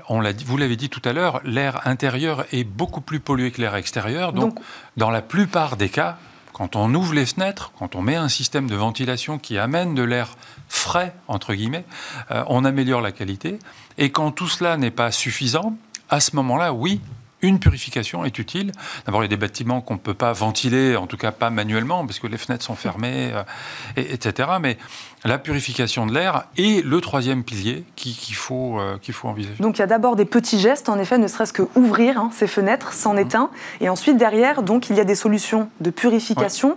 On 0.09 0.23
vous 0.23 0.57
l'avez 0.57 0.76
dit 0.76 0.88
tout 0.88 1.02
à 1.05 1.12
l'heure, 1.12 1.40
l'air 1.45 1.87
intérieur 1.87 2.45
est 2.52 2.64
beaucoup 2.64 3.00
plus 3.00 3.21
pollué 3.21 3.50
que 3.50 3.61
l'air 3.61 3.75
extérieur. 3.75 4.33
donc, 4.33 4.59
dans 4.97 5.11
la 5.11 5.23
plupart 5.23 5.76
des 5.76 5.88
cas, 5.88 6.19
quand 6.59 6.75
on 6.75 6.93
ouvre 6.93 7.15
les 7.15 7.25
fenêtres, 7.25 7.71
quand 7.79 7.95
on 7.95 8.03
met 8.03 8.17
un 8.17 8.29
système 8.29 8.67
de 8.67 8.75
ventilation 8.75 9.38
qui 9.38 9.59
amène 9.59 9.95
de 9.95 10.03
l'air 10.03 10.37
frais, 10.69 11.15
entre 11.29 11.55
guillemets, 11.55 11.85
euh, 12.33 12.43
on 12.49 12.65
améliore 12.65 13.00
la 13.00 13.12
qualité. 13.12 13.61
Et 13.97 14.11
quand 14.11 14.33
tout 14.33 14.49
cela 14.49 14.77
n'est 14.77 14.91
pas 14.91 15.12
suffisant, 15.12 15.77
à 16.11 16.19
ce 16.19 16.35
moment-là, 16.35 16.73
oui, 16.73 17.00
une 17.42 17.59
purification 17.59 18.25
est 18.25 18.38
utile. 18.38 18.73
D'abord, 19.07 19.23
il 19.23 19.25
y 19.25 19.26
a 19.26 19.28
des 19.28 19.37
bâtiments 19.37 19.80
qu'on 19.80 19.95
ne 19.95 19.99
peut 19.99 20.14
pas 20.14 20.33
ventiler, 20.33 20.97
en 20.97 21.07
tout 21.07 21.16
cas 21.16 21.33
pas 21.33 21.50
manuellement, 21.50 22.04
parce 22.04 22.18
que 22.18 22.26
les 22.26 22.38
fenêtres 22.38 22.64
sont 22.64 22.75
fermées, 22.75 23.30
euh, 23.33 23.42
etc. 23.97 24.50
Mais 24.61 24.78
la 25.25 25.38
purification 25.38 26.07
de 26.07 26.14
l'air 26.14 26.45
est 26.57 26.85
le 26.85 27.00
troisième 27.00 27.45
pilier 27.45 27.85
qu'il 27.97 28.35
faut, 28.35 28.80
euh, 28.80 28.99
qu'il 28.99 29.14
faut 29.14 29.28
envisager. 29.28 29.57
Donc 29.61 29.78
il 29.78 29.80
y 29.80 29.83
a 29.83 29.87
d'abord 29.87 30.16
des 30.16 30.25
petits 30.25 30.59
gestes, 30.59 30.88
en 30.88 30.99
effet, 30.99 31.18
ne 31.18 31.28
serait-ce 31.28 31.52
que 31.52 31.62
ouvrir 31.76 32.18
hein, 32.18 32.30
ces 32.33 32.47
fenêtres, 32.47 32.92
s'en 32.92 33.16
est 33.16 33.35
un. 33.35 33.50
Et 33.80 33.88
ensuite, 33.88 34.16
derrière, 34.16 34.62
donc, 34.62 34.90
il 34.90 34.97
y 34.97 35.00
a 35.00 35.04
des 35.04 35.14
solutions 35.14 35.68
de 35.80 35.90
purification. 35.90 36.77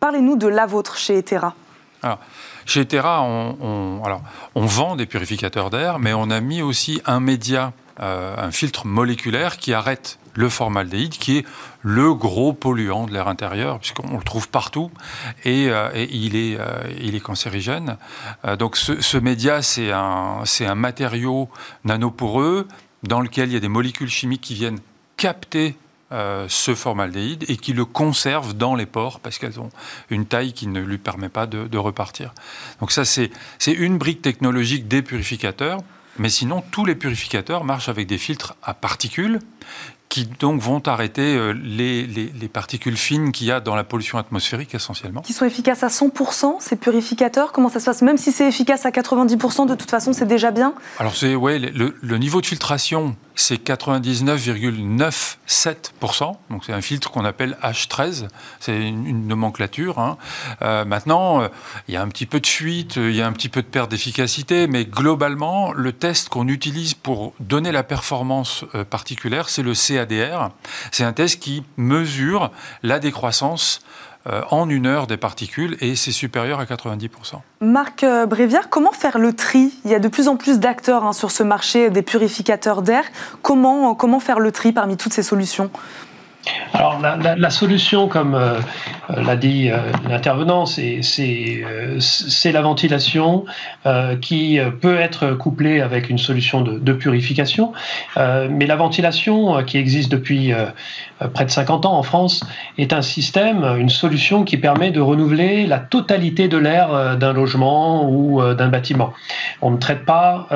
Parlez-nous 0.00 0.36
de 0.36 0.48
la 0.48 0.66
vôtre 0.66 0.96
chez 0.96 1.18
Etera. 1.18 1.54
Alors, 2.02 2.18
chez 2.64 2.80
Etera, 2.80 3.22
on, 3.22 4.02
alors, 4.04 4.22
on 4.54 4.64
vend 4.64 4.96
des 4.96 5.06
purificateurs 5.06 5.70
d'air, 5.70 5.98
mais 5.98 6.12
on 6.14 6.30
a 6.30 6.40
mis 6.40 6.62
aussi 6.62 7.02
un 7.04 7.20
média 7.20 7.72
euh, 8.02 8.34
un 8.38 8.50
filtre 8.50 8.86
moléculaire 8.86 9.58
qui 9.58 9.74
arrête 9.74 10.18
le 10.34 10.48
formaldéhyde, 10.48 11.12
qui 11.12 11.38
est 11.38 11.46
le 11.82 12.14
gros 12.14 12.54
polluant 12.54 13.06
de 13.06 13.12
l'air 13.12 13.28
intérieur, 13.28 13.78
puisqu'on 13.78 14.16
le 14.16 14.24
trouve 14.24 14.48
partout, 14.48 14.90
et, 15.44 15.68
euh, 15.68 15.90
il, 16.10 16.34
est, 16.34 16.56
euh, 16.58 16.82
il 16.98 17.14
est 17.14 17.20
cancérigène. 17.20 17.98
donc 18.58 18.76
ce, 18.76 19.18
média, 19.18 19.60
c'est 19.60 19.92
un, 19.92 20.44
un 20.60 20.74
matériau 20.74 21.50
nanoporeux 21.84 22.66
dans 23.02 23.20
lequel 23.20 23.50
il 23.50 23.52
y 23.52 23.56
a 23.56 23.60
des 23.60 23.68
molécules 23.68 24.08
chimiques 24.08 24.42
qui 24.42 24.54
viennent 24.54 24.80
capter 25.16 25.76
ce 26.48 26.74
formaldéhyde 26.74 27.44
et 27.48 27.56
qui 27.56 27.72
le 27.72 27.84
conservent 27.84 28.54
dans 28.54 28.74
les 28.74 28.86
pores 28.86 29.20
parce 29.20 29.38
qu'elles 29.38 29.60
ont 29.60 29.68
une 30.10 30.26
taille 30.26 30.52
qui 30.52 30.66
ne 30.66 30.80
lui 30.80 30.98
permet 30.98 31.28
pas 31.28 31.46
de, 31.46 31.68
de 31.68 31.78
repartir. 31.78 32.34
Donc 32.80 32.90
ça, 32.90 33.04
c'est 33.04 33.30
une 33.66 33.96
brique 33.96 34.20
technologique 34.20 34.88
des 34.88 35.02
purificateurs. 35.02 35.78
Mais 36.20 36.28
sinon, 36.28 36.62
tous 36.70 36.84
les 36.84 36.94
purificateurs 36.94 37.64
marchent 37.64 37.88
avec 37.88 38.06
des 38.06 38.18
filtres 38.18 38.54
à 38.62 38.74
particules 38.74 39.38
qui 40.10 40.26
donc 40.26 40.60
vont 40.60 40.82
arrêter 40.86 41.34
euh, 41.34 41.52
les, 41.52 42.04
les, 42.04 42.48
particules 42.48 42.98
fines 42.98 43.32
qu'il 43.32 43.46
y 43.46 43.52
a 43.52 43.60
dans 43.60 43.74
la 43.74 43.84
pollution 43.84 44.18
atmosphérique 44.18 44.74
essentiellement. 44.74 45.22
Qui 45.22 45.32
sont 45.32 45.46
efficaces 45.46 45.82
à 45.82 45.86
100% 45.86 46.56
ces 46.58 46.76
purificateurs? 46.76 47.52
Comment 47.52 47.70
ça 47.70 47.80
se 47.80 47.86
passe? 47.86 48.02
Même 48.02 48.18
si 48.18 48.32
c'est 48.32 48.46
efficace 48.46 48.84
à 48.84 48.90
90%, 48.90 49.66
de 49.66 49.74
toute 49.74 49.88
façon, 49.88 50.12
c'est 50.12 50.26
déjà 50.26 50.50
bien. 50.50 50.74
Alors, 50.98 51.16
c'est 51.16 51.34
ouais, 51.34 51.58
le, 51.58 51.96
le, 51.98 52.18
niveau 52.18 52.42
de 52.42 52.46
filtration 52.46 53.16
c'est 53.34 53.64
99,97%. 53.64 56.36
Donc 56.50 56.64
c'est 56.64 56.72
un 56.72 56.80
filtre 56.80 57.10
qu'on 57.10 57.24
appelle 57.24 57.56
H13. 57.62 58.28
C'est 58.58 58.80
une, 58.80 59.26
nomenclature. 59.26 59.98
Hein. 59.98 60.16
Euh, 60.62 60.84
maintenant, 60.84 61.42
euh, 61.42 61.48
il 61.88 61.94
y 61.94 61.96
a 61.96 62.02
un 62.02 62.08
petit 62.08 62.26
peu 62.26 62.40
de 62.40 62.46
fuite, 62.46 62.96
il 62.96 63.14
y 63.14 63.22
a 63.22 63.26
un 63.26 63.32
petit 63.32 63.48
peu 63.48 63.62
de 63.62 63.66
perte 63.66 63.90
d'efficacité, 63.90 64.66
mais 64.66 64.84
globalement, 64.84 65.72
le 65.72 65.92
test 65.92 66.28
qu'on 66.28 66.48
utilise 66.48 66.94
pour 66.94 67.34
donner 67.40 67.72
la 67.72 67.82
performance 67.82 68.64
euh, 68.74 68.84
particulière, 68.84 69.48
c'est 69.48 69.62
le 69.62 69.74
CADR. 69.74 70.50
C'est 70.90 71.04
un 71.04 71.12
test 71.12 71.40
qui 71.40 71.62
mesure 71.76 72.50
la 72.82 72.98
décroissance 72.98 73.80
euh, 74.26 74.42
en 74.50 74.68
une 74.68 74.86
heure 74.86 75.06
des 75.06 75.16
particules 75.16 75.78
et 75.80 75.96
c'est 75.96 76.12
supérieur 76.12 76.60
à 76.60 76.64
90%. 76.64 77.08
Marc 77.62 78.04
euh, 78.04 78.26
Brévière, 78.26 78.68
comment 78.68 78.92
faire 78.92 79.18
le 79.18 79.32
tri? 79.32 79.72
Il 79.86 79.90
y 79.90 79.94
a 79.94 79.98
de 79.98 80.08
plus 80.08 80.28
en 80.28 80.36
plus 80.36 80.58
d'acteurs 80.58 81.04
hein, 81.04 81.14
sur 81.14 81.30
ce 81.30 81.42
marché 81.42 81.88
des 81.88 82.02
purificateurs 82.02 82.82
d'air. 82.82 83.04
Comment, 83.40 83.94
comment 83.94 84.20
faire 84.20 84.38
le 84.38 84.52
tri 84.52 84.72
parmi 84.72 84.98
toutes 84.98 85.14
ces 85.14 85.22
solutions? 85.22 85.70
Alors 86.72 87.00
la, 87.00 87.50
solution, 87.50 88.08
comme 88.08 88.34
euh, 88.34 88.58
l'a 89.14 89.36
dit 89.36 89.70
l'intervenant, 90.08 90.64
c'est 90.66 91.02
la 92.44 92.62
ventilation 92.62 93.44
qui 94.20 94.58
peut 94.80 94.98
être 94.98 95.32
couplée 95.32 95.80
avec 95.80 96.08
une 96.08 96.18
solution 96.18 96.62
de, 96.62 96.92
purification. 96.92 97.72
mais 98.16 98.66
la 98.66 98.76
ventilation 98.76 99.62
qui 99.64 99.78
existe 99.78 100.10
depuis 100.10 100.54
euh, 101.22 101.28
près 101.28 101.44
de 101.44 101.50
50 101.50 101.86
ans 101.86 101.98
en 101.98 102.02
France, 102.02 102.42
est 102.78 102.92
un 102.92 103.02
système, 103.02 103.64
une 103.78 103.88
solution 103.88 104.44
qui 104.44 104.56
permet 104.56 104.90
de 104.90 105.00
renouveler 105.00 105.66
la 105.66 105.78
totalité 105.78 106.48
de 106.48 106.56
l'air 106.56 106.92
euh, 106.92 107.16
d'un 107.16 107.32
logement 107.32 108.08
ou 108.08 108.40
euh, 108.40 108.54
d'un 108.54 108.68
bâtiment. 108.68 109.12
On 109.60 109.70
ne 109.70 109.76
traite 109.76 110.04
pas 110.04 110.46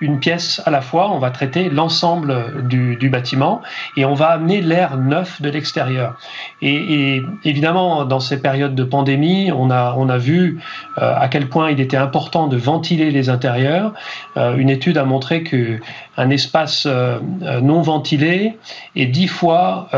une 0.00 0.18
pièce 0.18 0.62
à 0.64 0.70
la 0.70 0.80
fois, 0.80 1.10
on 1.10 1.18
va 1.18 1.30
traiter 1.30 1.68
l'ensemble 1.68 2.66
du, 2.66 3.08
bâtiment 3.10 3.60
et 3.96 4.04
on 4.04 4.14
va 4.14 4.28
amener 4.28 4.60
l'air 4.70 4.96
neuf 4.96 5.42
de 5.42 5.50
l'extérieur. 5.50 6.16
Et, 6.62 7.20
évidemment, 7.44 8.04
dans 8.04 8.20
ces 8.20 8.40
périodes 8.40 8.74
de 8.74 8.84
pandémie, 8.84 9.52
on 9.52 9.70
a, 9.70 9.94
on 9.98 10.08
a 10.08 10.18
vu 10.18 10.60
à 10.96 11.28
quel 11.28 11.48
point 11.48 11.70
il 11.70 11.80
était 11.80 11.96
important 11.96 12.46
de 12.46 12.56
ventiler 12.56 13.10
les 13.10 13.28
intérieurs. 13.28 13.92
une 14.36 14.70
étude 14.70 14.96
a 14.96 15.04
montré 15.04 15.42
que 15.42 15.78
un 16.16 16.30
espace 16.30 16.86
non 16.86 17.82
ventilé 17.82 18.58
est 18.94 19.06
dix 19.06 19.26
fois 19.26 19.88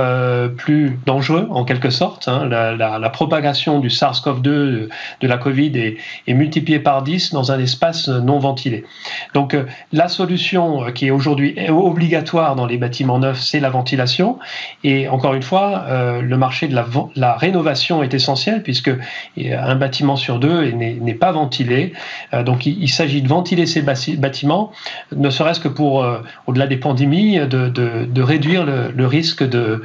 plus 0.56 0.98
dangereux, 1.06 1.48
en 1.50 1.64
quelque 1.64 1.90
sorte. 1.90 2.28
Hein. 2.28 2.46
La, 2.46 3.10
propagation 3.10 3.78
du 3.78 3.88
SARS-CoV-2 3.88 4.42
de, 4.42 4.88
la 5.22 5.36
Covid 5.36 5.72
est, 6.26 6.34
multipliée 6.34 6.78
par 6.78 7.02
10 7.02 7.32
dans 7.32 7.52
un 7.52 7.58
espace 7.58 8.08
non 8.08 8.38
ventilé. 8.38 8.84
Donc, 9.34 9.56
la 9.92 10.08
solution 10.08 10.92
qui 10.92 11.06
est 11.08 11.10
aujourd'hui 11.10 11.56
obligatoire 11.68 12.56
dans 12.56 12.66
les 12.66 12.78
bâtiments 12.78 13.18
neufs, 13.18 13.40
c'est 13.40 13.60
la 13.60 13.70
ventilation. 13.70 14.38
Et 14.84 15.08
encore 15.08 15.34
une 15.34 15.42
fois, 15.42 15.84
euh, 15.88 16.20
le 16.20 16.36
marché 16.36 16.66
de 16.68 16.74
la, 17.16 17.34
rénovation 17.34 18.02
est 18.02 18.14
essentiel 18.14 18.62
puisque 18.62 18.90
un 19.38 19.74
bâtiment 19.76 20.16
sur 20.16 20.38
deux 20.38 20.70
n'est 20.70 21.14
pas 21.14 21.32
ventilé. 21.32 21.92
Euh, 22.34 22.42
donc 22.42 22.66
il, 22.66 22.88
s'agit 22.88 23.22
de 23.22 23.28
ventiler 23.28 23.66
ces 23.66 23.82
bâtiments, 23.82 24.72
ne 25.14 25.30
serait-ce 25.30 25.60
que 25.60 25.68
pour, 25.68 26.02
euh, 26.02 26.18
au-delà 26.46 26.66
des 26.66 26.76
pandémies, 26.76 27.38
de, 27.38 28.22
réduire 28.22 28.64
le, 28.64 29.06
risque 29.06 29.42
de, 29.42 29.82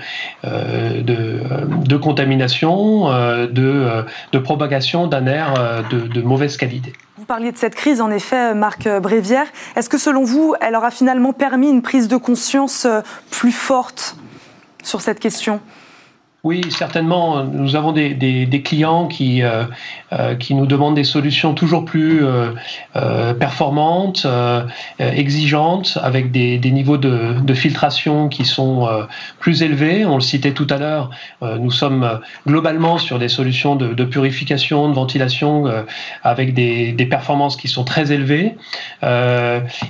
contamination, 2.02 3.08
de, 3.08 4.40
propagation 4.40 5.08
d'un 5.08 5.28
air 5.28 5.54
de 5.90 6.22
mauvaise 6.22 6.58
qualité. 6.58 6.94
Vous 7.18 7.26
parliez 7.26 7.52
de 7.52 7.58
cette 7.58 7.76
crise, 7.76 8.00
en 8.00 8.12
effet, 8.12 8.54
Marc 8.54 8.88
Brévière. 9.02 9.48
Est-ce 9.76 9.90
que 9.90 9.98
selon 9.98 10.24
vous, 10.24 10.56
elle 10.62 10.76
aura 10.76 10.92
finalement 10.92 11.34
permis 11.34 11.70
une 11.70 11.82
prise 11.82 12.08
de 12.08 12.18
conscience 12.18 12.88
plus 13.32 13.52
forte? 13.52 14.16
Sur 14.88 15.02
cette 15.02 15.20
question 15.20 15.62
oui, 16.48 16.62
certainement. 16.70 17.44
Nous 17.44 17.76
avons 17.76 17.92
des, 17.92 18.62
clients 18.64 19.08
qui, 19.08 19.44
euh, 19.44 19.66
euh, 20.14 20.36
qui 20.36 20.54
nous 20.56 20.66
demandent 20.66 20.96
des 20.96 21.04
solutions 21.04 21.54
toujours 21.54 21.84
plus 21.84 22.24
euh, 22.24 22.54
performantes, 23.34 24.26
exigeantes, 25.00 25.98
avec 26.02 26.32
des, 26.32 26.60
niveaux 26.72 26.96
de, 26.98 27.54
filtration 27.54 28.30
qui 28.30 28.46
sont 28.46 28.88
plus 29.40 29.62
élevés. 29.62 30.06
On 30.06 30.16
le 30.16 30.22
citait 30.22 30.54
tout 30.54 30.68
à 30.70 30.78
l'heure, 30.78 31.10
nous 31.42 31.72
sommes 31.72 32.22
globalement 32.48 32.98
sur 32.98 33.20
des 33.20 33.30
solutions 33.30 33.76
de, 33.76 34.06
purification, 34.06 34.88
de 34.88 34.94
ventilation, 34.94 35.66
avec 36.24 36.54
des, 36.54 36.94
des, 36.94 37.06
performances 37.08 37.58
qui 37.58 37.68
sont 37.68 37.84
très 37.84 38.14
élevées. 38.14 38.56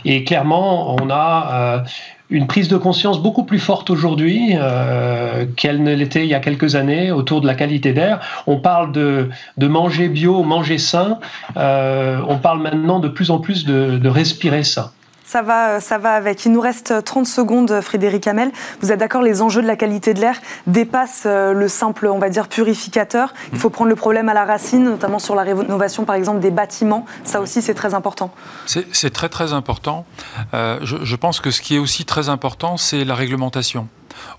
et 0.06 0.24
clairement, 0.24 0.96
on 1.00 1.10
a 1.12 1.84
une 2.30 2.48
prise 2.48 2.68
de 2.68 2.78
conscience 2.78 3.22
beaucoup 3.22 3.44
plus 3.44 3.60
forte 3.60 3.90
aujourd'hui 3.90 4.54
euh, 4.56 5.46
qu'elle 5.56 5.82
ne 5.84 5.94
l'était 5.94 6.24
il 6.24 6.30
y 6.30 6.34
a 6.34 6.40
quelques 6.40 6.76
années 6.76 7.12
autour 7.12 7.42
de 7.42 7.48
la 7.48 7.56
qualité 7.56 7.94
d'air. 7.94 8.20
On 8.48 8.58
parle 8.60 8.92
de, 8.92 9.30
de 9.58 9.68
manger 9.68 10.10
bio, 10.10 10.44
manger 10.44 10.78
sain. 10.78 11.20
Euh, 11.56 12.20
on 12.28 12.38
parle 12.38 12.62
maintenant 12.62 13.00
de 13.00 13.08
plus 13.08 13.32
en 13.32 13.40
plus 13.40 13.66
de, 13.66 13.98
de 13.98 14.10
respirer 14.10 14.64
ça. 14.64 14.92
Ça 15.28 15.42
va, 15.42 15.82
ça 15.82 15.98
va 15.98 16.12
avec. 16.12 16.46
Il 16.46 16.54
nous 16.54 16.62
reste 16.62 17.04
30 17.04 17.28
secondes, 17.28 17.82
Frédéric 17.82 18.28
Hamel. 18.28 18.50
Vous 18.80 18.94
êtes 18.94 19.00
d'accord, 19.00 19.22
les 19.22 19.42
enjeux 19.42 19.62
de 19.62 19.68
la 19.68 19.76
qualité 19.76 20.14
de 20.14 20.22
l'air 20.22 20.40
dépassent 20.68 21.24
euh, 21.26 21.52
le 21.52 21.68
simple, 21.68 22.08
on 22.08 22.18
va 22.18 22.30
dire, 22.30 22.48
purificateur. 22.48 23.34
Il 23.52 23.60
faut 23.60 23.70
prendre 23.70 23.90
le 23.90 23.98
problème 23.98 24.30
à 24.30 24.34
la 24.34 24.46
racine, 24.46 24.86
notamment 24.86 25.20
sur 25.20 25.36
la 25.36 25.44
rénovation, 25.44 26.06
par 26.06 26.16
exemple, 26.16 26.40
des 26.40 26.50
bâtiments. 26.50 27.06
Ça 27.26 27.42
aussi, 27.42 27.62
c'est 27.62 27.74
très 27.74 27.94
important. 27.94 28.32
C'est 28.66 29.10
très, 29.10 29.28
très 29.28 29.52
important. 29.52 30.06
Euh, 30.54 30.80
je, 30.84 30.96
je, 31.04 31.16
pense 31.18 31.42
que 31.42 31.52
ce 31.52 31.62
qui 31.62 31.76
est 31.76 31.80
aussi 31.80 32.06
très 32.06 32.30
important, 32.30 32.78
c'est 32.78 33.04
la 33.04 33.14
réglementation. 33.14 33.90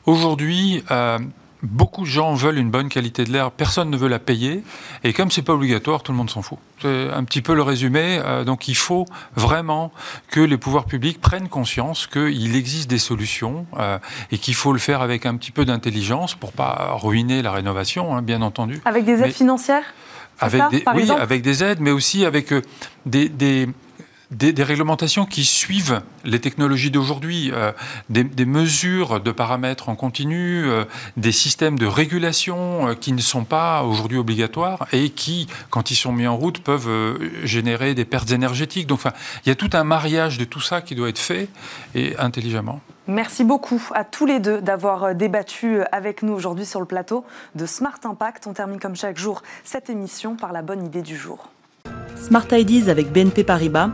Aujourd'hui, 0.06 0.82
euh, 0.90 1.18
beaucoup 1.62 2.02
de 2.02 2.10
gens 2.10 2.34
veulent 2.34 2.58
une 2.58 2.70
bonne 2.70 2.88
qualité 2.88 3.24
de 3.24 3.32
l'air, 3.32 3.50
personne 3.50 3.90
ne 3.90 3.96
veut 3.96 4.08
la 4.08 4.18
payer, 4.18 4.62
et 5.04 5.12
comme 5.12 5.30
c'est 5.30 5.42
pas 5.42 5.54
obligatoire, 5.54 6.02
tout 6.02 6.12
le 6.12 6.18
monde 6.18 6.30
s'en 6.30 6.42
fout. 6.42 6.58
C'est 6.80 7.10
un 7.10 7.24
petit 7.24 7.42
peu 7.42 7.54
le 7.54 7.62
résumé. 7.62 8.20
Euh, 8.24 8.44
donc 8.44 8.68
il 8.68 8.76
faut 8.76 9.04
vraiment 9.34 9.92
que 10.30 10.40
les 10.40 10.56
pouvoirs 10.56 10.84
publics 10.84 11.20
prennent 11.20 11.48
conscience 11.48 12.06
qu'il 12.06 12.54
existe 12.54 12.88
des 12.88 12.98
solutions 12.98 13.66
euh, 13.78 13.98
et 14.30 14.38
qu'il 14.38 14.54
faut 14.54 14.72
le 14.72 14.78
faire 14.78 15.02
avec 15.02 15.26
un 15.26 15.36
petit 15.36 15.50
peu 15.50 15.64
d'intelligence 15.64 16.34
pour 16.34 16.52
pas 16.52 16.92
ruiner 16.92 17.42
la 17.42 17.52
rénovation, 17.52 18.14
hein, 18.14 18.22
bien 18.22 18.42
entendu. 18.42 18.80
Avec 18.84 19.04
des 19.04 19.22
aides 19.22 19.32
financières 19.32 19.84
avec 20.40 20.62
des, 20.70 20.84
oui, 20.94 21.10
avec 21.10 21.42
des 21.42 21.64
aides, 21.64 21.80
mais 21.80 21.90
aussi 21.90 22.24
avec 22.24 22.52
euh, 22.52 22.62
des, 23.06 23.68
des 24.30 24.52
des, 24.52 24.62
réglementations 24.62 25.24
qui 25.24 25.44
suivent 25.44 26.02
les 26.24 26.40
technologies 26.40 26.90
d'aujourd'hui, 26.90 27.50
euh, 27.52 27.72
des, 28.10 28.44
mesures 28.44 29.20
de 29.20 29.30
paramètres 29.30 29.88
en 29.88 29.94
continu, 29.94 30.64
euh, 30.66 30.84
des 31.16 31.32
systèmes 31.32 31.78
de 31.78 31.86
régulation 31.86 32.88
euh, 32.88 32.94
qui 32.94 33.12
ne 33.12 33.20
sont 33.20 33.44
pas 33.44 33.82
aujourd'hui 33.84 34.18
obligatoires 34.18 34.86
et 34.92 35.10
qui, 35.10 35.48
quand 35.70 35.90
ils 35.90 35.96
sont 35.96 36.12
mis 36.12 36.26
en 36.26 36.36
route, 36.36 36.60
peuvent 36.60 37.18
générer 37.44 37.94
des 37.94 38.04
pertes 38.04 38.30
énergétiques. 38.30 38.86
Donc, 38.86 38.98
enfin, 38.98 39.12
il 39.44 39.48
y 39.48 39.52
a 39.52 39.54
tout 39.54 39.70
un 39.72 39.84
mariage 39.84 40.38
de 40.38 40.44
tout 40.44 40.60
ça 40.60 40.82
qui 40.82 40.94
doit 40.94 41.08
être 41.08 41.18
fait 41.18 41.48
et 41.94 42.16
intelligemment. 42.18 42.80
Merci 43.06 43.44
beaucoup 43.44 43.82
à 43.94 44.04
tous 44.04 44.26
les 44.26 44.40
deux 44.40 44.60
d'avoir 44.60 45.14
débattu 45.14 45.80
avec 45.92 46.22
nous 46.22 46.34
aujourd'hui 46.34 46.66
sur 46.66 46.80
le 46.80 46.86
plateau 46.86 47.24
de 47.54 47.64
Smart 47.64 47.98
Impact. 48.04 48.46
On 48.46 48.52
termine 48.52 48.78
comme 48.78 48.96
chaque 48.96 49.16
jour 49.16 49.42
cette 49.64 49.88
émission 49.88 50.36
par 50.36 50.52
la 50.52 50.60
bonne 50.60 50.84
idée 50.84 51.02
du 51.02 51.16
jour. 51.16 51.48
Smart 52.16 52.46
Ideas 52.52 52.90
avec 52.90 53.10
BNP 53.10 53.44
Paribas 53.44 53.90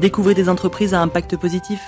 Découvrez 0.00 0.34
des 0.34 0.48
entreprises 0.48 0.92
à 0.92 1.00
impact 1.00 1.36
positif. 1.36 1.80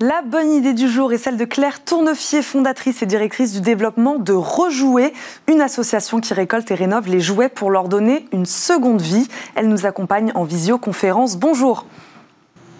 La 0.00 0.20
bonne 0.22 0.52
idée 0.52 0.74
du 0.74 0.88
jour 0.88 1.12
est 1.12 1.18
celle 1.18 1.36
de 1.36 1.44
Claire 1.44 1.82
Tournefier, 1.82 2.42
fondatrice 2.42 3.02
et 3.02 3.06
directrice 3.06 3.52
du 3.52 3.60
développement 3.60 4.18
de 4.18 4.32
Rejouer, 4.32 5.14
une 5.48 5.60
association 5.60 6.20
qui 6.20 6.34
récolte 6.34 6.70
et 6.70 6.74
rénove 6.74 7.08
les 7.08 7.20
jouets 7.20 7.48
pour 7.48 7.70
leur 7.70 7.88
donner 7.88 8.26
une 8.32 8.46
seconde 8.46 9.00
vie. 9.00 9.28
Elle 9.54 9.68
nous 9.68 9.86
accompagne 9.86 10.32
en 10.34 10.44
visioconférence. 10.44 11.36
Bonjour. 11.36 11.86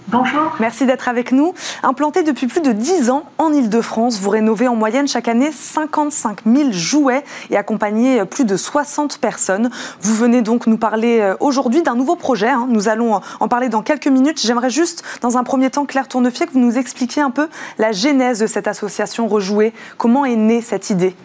Bonjour. 0.09 0.55
Merci 0.61 0.87
d'être 0.87 1.09
avec 1.09 1.33
nous. 1.33 1.53
Implanté 1.83 2.23
depuis 2.23 2.47
plus 2.47 2.61
de 2.61 2.71
10 2.71 3.11
ans 3.11 3.25
en 3.38 3.53
Ile-de-France, 3.53 4.21
vous 4.21 4.31
rénovez 4.31 4.69
en 4.69 4.77
moyenne 4.77 5.09
chaque 5.09 5.27
année 5.27 5.51
55 5.51 6.42
000 6.47 6.71
jouets 6.71 7.25
et 7.51 7.57
accompagnez 7.57 8.25
plus 8.25 8.45
de 8.45 8.57
60 8.57 9.19
personnes. 9.19 9.69
Vous 10.01 10.14
venez 10.14 10.42
donc 10.42 10.69
nous 10.69 10.79
parler 10.79 11.19
euh, 11.19 11.35
aujourd'hui 11.40 11.83
d'un 11.83 11.97
nouveau 11.97 12.14
projet. 12.14 12.49
Hein. 12.49 12.69
Nous 12.71 12.88
allons 12.88 13.21
en 13.40 13.49
parler 13.49 13.69
dans 13.69 13.83
quelques 13.83 14.07
minutes. 14.07 14.40
J'aimerais 14.40 14.71
juste, 14.71 15.03
dans 15.23 15.38
un 15.38 15.42
premier 15.42 15.71
temps, 15.71 15.87
Claire 15.87 16.07
Tournefier, 16.07 16.47
que 16.47 16.53
vous 16.53 16.61
nous 16.61 16.79
expliquiez 16.79 17.23
un 17.23 17.33
peu 17.33 17.49
la 17.79 17.90
genèse 17.90 18.38
de 18.38 18.47
cette 18.47 18.69
association 18.69 19.27
Rejouer. 19.27 19.73
Comment 19.99 20.25
est 20.25 20.37
née 20.37 20.61
cette 20.61 20.90
idée? 20.90 21.16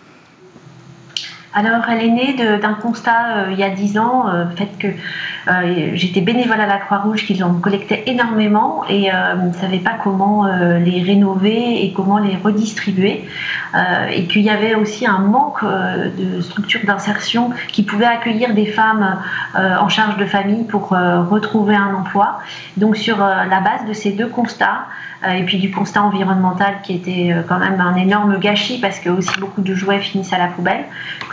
Alors, 1.54 1.82
elle 1.90 2.06
est 2.06 2.10
née 2.10 2.60
d'un 2.60 2.76
constat 2.76 3.36
euh, 3.36 3.46
il 3.52 3.60
y 3.60 3.64
a 3.64 3.70
dix 3.70 3.98
ans, 3.98 4.30
euh, 4.30 4.46
fait 4.56 4.70
que 4.80 4.88
euh, 4.88 5.92
j'étais 5.96 6.22
bénévole 6.22 6.62
à 6.62 6.66
la 6.66 6.78
Croix-Rouge, 6.78 7.26
qu'ils 7.26 7.44
en 7.44 7.56
collectaient 7.56 8.04
énormément 8.06 8.84
et 8.88 9.10
ne 9.10 9.52
savaient 9.54 9.80
pas 9.80 9.96
comment 10.02 10.46
les 10.46 11.02
rénover 11.02 11.84
et 11.84 11.94
comment 11.94 12.20
les 12.20 12.38
redistribuer. 12.38 13.26
et 14.14 14.28
qu'il 14.28 14.42
y 14.42 14.50
avait 14.50 14.76
aussi 14.76 15.08
un 15.08 15.20
manque 15.20 15.64
de 15.64 16.42
structures 16.42 16.86
d'insertion 16.86 17.52
qui 17.70 17.84
pouvaient 17.84 18.06
accueillir 18.06 18.54
des 18.54 18.68
femmes 18.68 19.18
en 19.56 19.90
charge 19.90 20.18
de 20.18 20.26
famille 20.26 20.64
pour 20.66 20.90
retrouver 20.90 21.76
un 21.76 21.96
emploi. 21.96 22.40
Donc, 22.78 22.96
sur 22.98 23.18
la 23.18 23.60
base 23.62 23.88
de 23.88 23.94
ces 23.94 24.12
deux 24.12 24.28
constats, 24.28 24.86
et 25.28 25.44
puis 25.44 25.58
du 25.58 25.72
constat 25.72 26.04
environnemental 26.04 26.76
qui 26.84 26.94
était 26.96 27.36
quand 27.48 27.60
même 27.60 27.80
un 27.80 27.96
énorme 27.96 28.40
gâchis 28.40 28.80
parce 28.80 29.00
que 29.00 29.10
aussi 29.10 29.40
beaucoup 29.40 29.62
de 29.62 29.74
jouets 29.74 30.00
finissent 30.00 30.34
à 30.34 30.40
la 30.40 30.48
poubelle, 30.48 30.86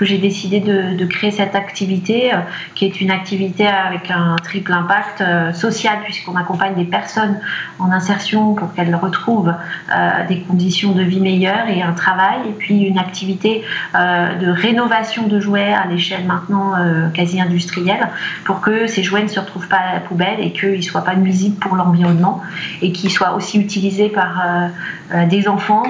j'ai 0.09 0.19
décidé 0.19 0.61
de, 0.61 1.05
créer 1.05 1.31
cette 1.31 1.55
activité, 1.55 2.33
euh, 2.33 2.39
qui 2.75 2.85
est 2.87 3.01
une 3.01 3.11
activité 3.11 3.67
avec 3.67 4.11
un 4.11 4.37
triple 4.37 4.73
impact 4.73 5.21
euh, 5.21 5.53
social, 5.53 5.99
puisqu'on 6.05 6.37
accompagne 6.37 6.75
des 6.75 6.85
personnes 6.85 7.39
en 7.79 7.91
insertion 7.91 8.55
pour 8.55 8.73
qu'elles 8.75 8.95
retrouvent 8.95 9.55
euh, 9.95 10.27
des 10.29 10.41
conditions 10.41 10.93
de 10.93 11.03
vie 11.03 11.21
meilleures 11.21 11.69
et 11.69 11.83
un 11.83 11.93
travail, 11.93 12.39
et 12.49 12.53
puis 12.53 12.83
une 12.83 12.99
activité 12.99 13.63
de 13.95 14.51
rénovation 14.51 15.27
de 15.27 15.41
jouets 15.41 15.73
à 15.73 15.87
l'échelle 15.87 16.25
maintenant 16.25 16.75
quasi 17.15 17.41
industrielle, 17.41 18.09
pour 18.45 18.61
que 18.61 18.87
ces 18.87 19.03
jouets 19.03 19.23
ne 19.23 19.29
se 19.29 19.41
retrouvent 19.41 19.69
pas 19.69 19.77
à 19.77 19.95
la 19.95 20.01
poubelle 20.01 20.41
et 20.41 20.53
qu'ils 20.53 20.77
ne 20.77 20.83
soient 20.83 21.05
pas 21.05 21.15
nuisibles 21.15 21.57
pour 21.57 21.77
l'environnement, 21.77 22.43
et 22.83 22.93
qu'ils 22.93 23.11
soient 23.11 23.35
aussi 23.35 23.59
utilisés 23.59 24.09
par 24.09 24.71
des 25.29 25.49
enfants, 25.49 25.85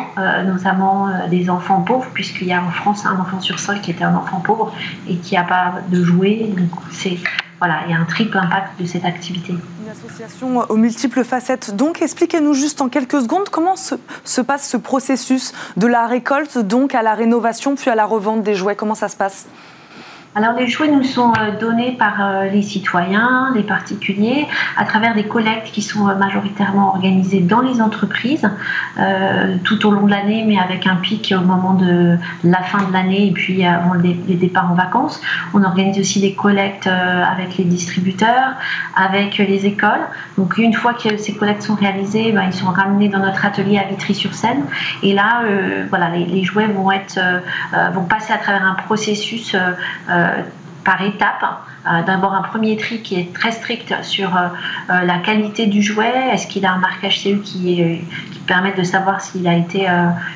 notamment 0.46 1.08
des 1.30 1.50
enfants 1.50 1.80
pauvres, 1.82 2.10
puisqu'il 2.14 2.48
y 2.48 2.52
a 2.52 2.62
en 2.62 2.70
France 2.70 3.04
un 3.06 3.18
enfant 3.18 3.40
sur 3.40 3.58
cinq 3.58 3.82
qui 3.82 3.90
est 3.90 4.02
un 4.08 4.16
enfant 4.16 4.40
pauvre 4.40 4.72
et 5.08 5.16
qui 5.16 5.34
n'a 5.34 5.44
pas 5.44 5.74
de 5.88 6.02
jouets. 6.02 6.50
C'est 6.90 7.18
voilà, 7.58 7.80
il 7.86 7.90
y 7.90 7.94
a 7.94 7.98
un 7.98 8.04
triple 8.04 8.38
impact 8.38 8.80
de 8.80 8.86
cette 8.86 9.04
activité. 9.04 9.52
Une 9.52 9.90
association 9.90 10.58
aux 10.68 10.76
multiples 10.76 11.24
facettes. 11.24 11.74
Donc, 11.74 12.00
expliquez-nous 12.00 12.54
juste 12.54 12.80
en 12.80 12.88
quelques 12.88 13.20
secondes 13.20 13.48
comment 13.48 13.74
se, 13.74 13.96
se, 14.22 14.40
passe 14.40 14.68
ce 14.68 14.76
processus 14.76 15.52
de 15.76 15.88
la 15.88 16.06
récolte 16.06 16.58
donc 16.58 16.94
à 16.94 17.02
la 17.02 17.14
rénovation 17.14 17.74
puis 17.74 17.90
à 17.90 17.96
la 17.96 18.04
revente 18.04 18.44
des 18.44 18.54
jouets. 18.54 18.76
Comment 18.76 18.94
ça 18.94 19.08
se 19.08 19.16
passe? 19.16 19.48
Alors 20.38 20.52
les 20.52 20.68
jouets 20.68 20.86
nous 20.88 21.02
sont 21.02 21.32
euh, 21.32 21.58
donnés 21.58 21.96
par 21.98 22.14
euh, 22.20 22.44
les 22.44 22.62
citoyens, 22.62 23.50
les 23.56 23.64
particuliers, 23.64 24.46
à 24.76 24.84
travers 24.84 25.16
des 25.16 25.24
collectes 25.24 25.72
qui 25.72 25.82
sont 25.82 26.08
euh, 26.08 26.14
majoritairement 26.14 26.90
organisées 26.90 27.40
dans 27.40 27.60
les 27.60 27.80
entreprises 27.82 28.48
tout 29.64 29.86
au 29.86 29.90
long 29.90 30.06
de 30.06 30.10
l'année, 30.10 30.44
mais 30.46 30.58
avec 30.58 30.86
un 30.86 30.96
pic 30.96 31.32
au 31.36 31.42
moment 31.42 31.74
de 31.74 32.16
la 32.42 32.62
fin 32.62 32.82
de 32.82 32.92
l'année 32.92 33.28
et 33.28 33.30
puis 33.30 33.64
avant 33.64 33.94
les 33.94 34.14
départs 34.14 34.70
en 34.72 34.74
vacances. 34.74 35.20
On 35.54 35.62
organise 35.62 35.98
aussi 35.98 36.20
des 36.20 36.34
collectes 36.34 36.88
avec 36.88 37.56
les 37.58 37.64
distributeurs, 37.64 38.54
avec 38.96 39.38
les 39.38 39.66
écoles. 39.66 40.00
Donc 40.36 40.58
une 40.58 40.74
fois 40.74 40.94
que 40.94 41.16
ces 41.16 41.34
collectes 41.34 41.62
sont 41.62 41.76
réalisées, 41.76 42.32
ben, 42.32 42.44
ils 42.46 42.52
sont 42.52 42.70
ramenés 42.70 43.08
dans 43.08 43.20
notre 43.20 43.44
atelier 43.44 43.78
à 43.78 43.84
Vitry-sur-Seine. 43.84 44.64
Et 45.02 45.14
là, 45.14 45.42
voilà, 45.88 46.08
les, 46.10 46.42
jouets 46.42 46.66
vont 46.66 46.90
être, 46.90 47.20
vont 47.92 48.04
passer 48.04 48.32
à 48.32 48.38
travers 48.38 48.64
un 48.64 48.74
processus 48.74 49.54
par 50.84 51.02
étapes. 51.02 51.44
Euh, 51.86 52.02
d'abord 52.02 52.34
un 52.34 52.42
premier 52.42 52.76
tri 52.76 53.00
qui 53.02 53.18
est 53.18 53.32
très 53.32 53.52
strict 53.52 53.94
sur 54.02 54.36
euh, 54.36 54.48
la 54.88 55.18
qualité 55.18 55.66
du 55.66 55.82
jouet. 55.82 56.12
Est-ce 56.32 56.46
qu'il 56.46 56.66
a 56.66 56.72
un 56.72 56.78
marquage 56.78 57.20
CE 57.20 57.40
qui, 57.42 58.02
permet 58.46 58.72
de 58.72 58.82
savoir 58.82 59.20
s'il 59.20 59.46
a 59.46 59.54
été 59.54 59.86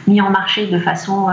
mis 0.07 0.21
en 0.21 0.29
marché 0.29 0.67
de 0.67 0.79
façon 0.79 1.29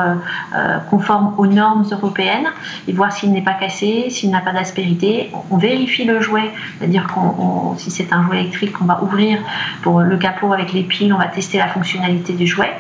conforme 0.90 1.34
aux 1.38 1.46
normes 1.46 1.86
européennes 1.92 2.48
et 2.88 2.94
voir 2.94 3.12
s'il 3.12 3.34
n'est 3.34 3.42
pas 3.42 3.56
cassé, 3.56 4.10
s'il 4.10 4.30
n'a 4.30 4.40
pas 4.40 4.54
d'aspérité. 4.54 5.30
On 5.52 5.58
vérifie 5.58 6.06
le 6.06 6.22
jouet, 6.22 6.50
c'est-à-dire 6.78 7.06
que 7.06 7.78
si 7.82 7.92
c'est 7.92 8.14
un 8.14 8.24
jouet 8.24 8.40
électrique, 8.40 8.80
on 8.80 8.86
va 8.86 9.04
ouvrir 9.04 9.40
pour 9.82 10.00
le 10.00 10.16
capot 10.16 10.54
avec 10.54 10.72
les 10.72 10.84
piles, 10.84 11.12
on 11.14 11.18
va 11.18 11.28
tester 11.28 11.58
la 11.58 11.68
fonctionnalité 11.68 12.32
du 12.32 12.48
jouet. 12.48 12.72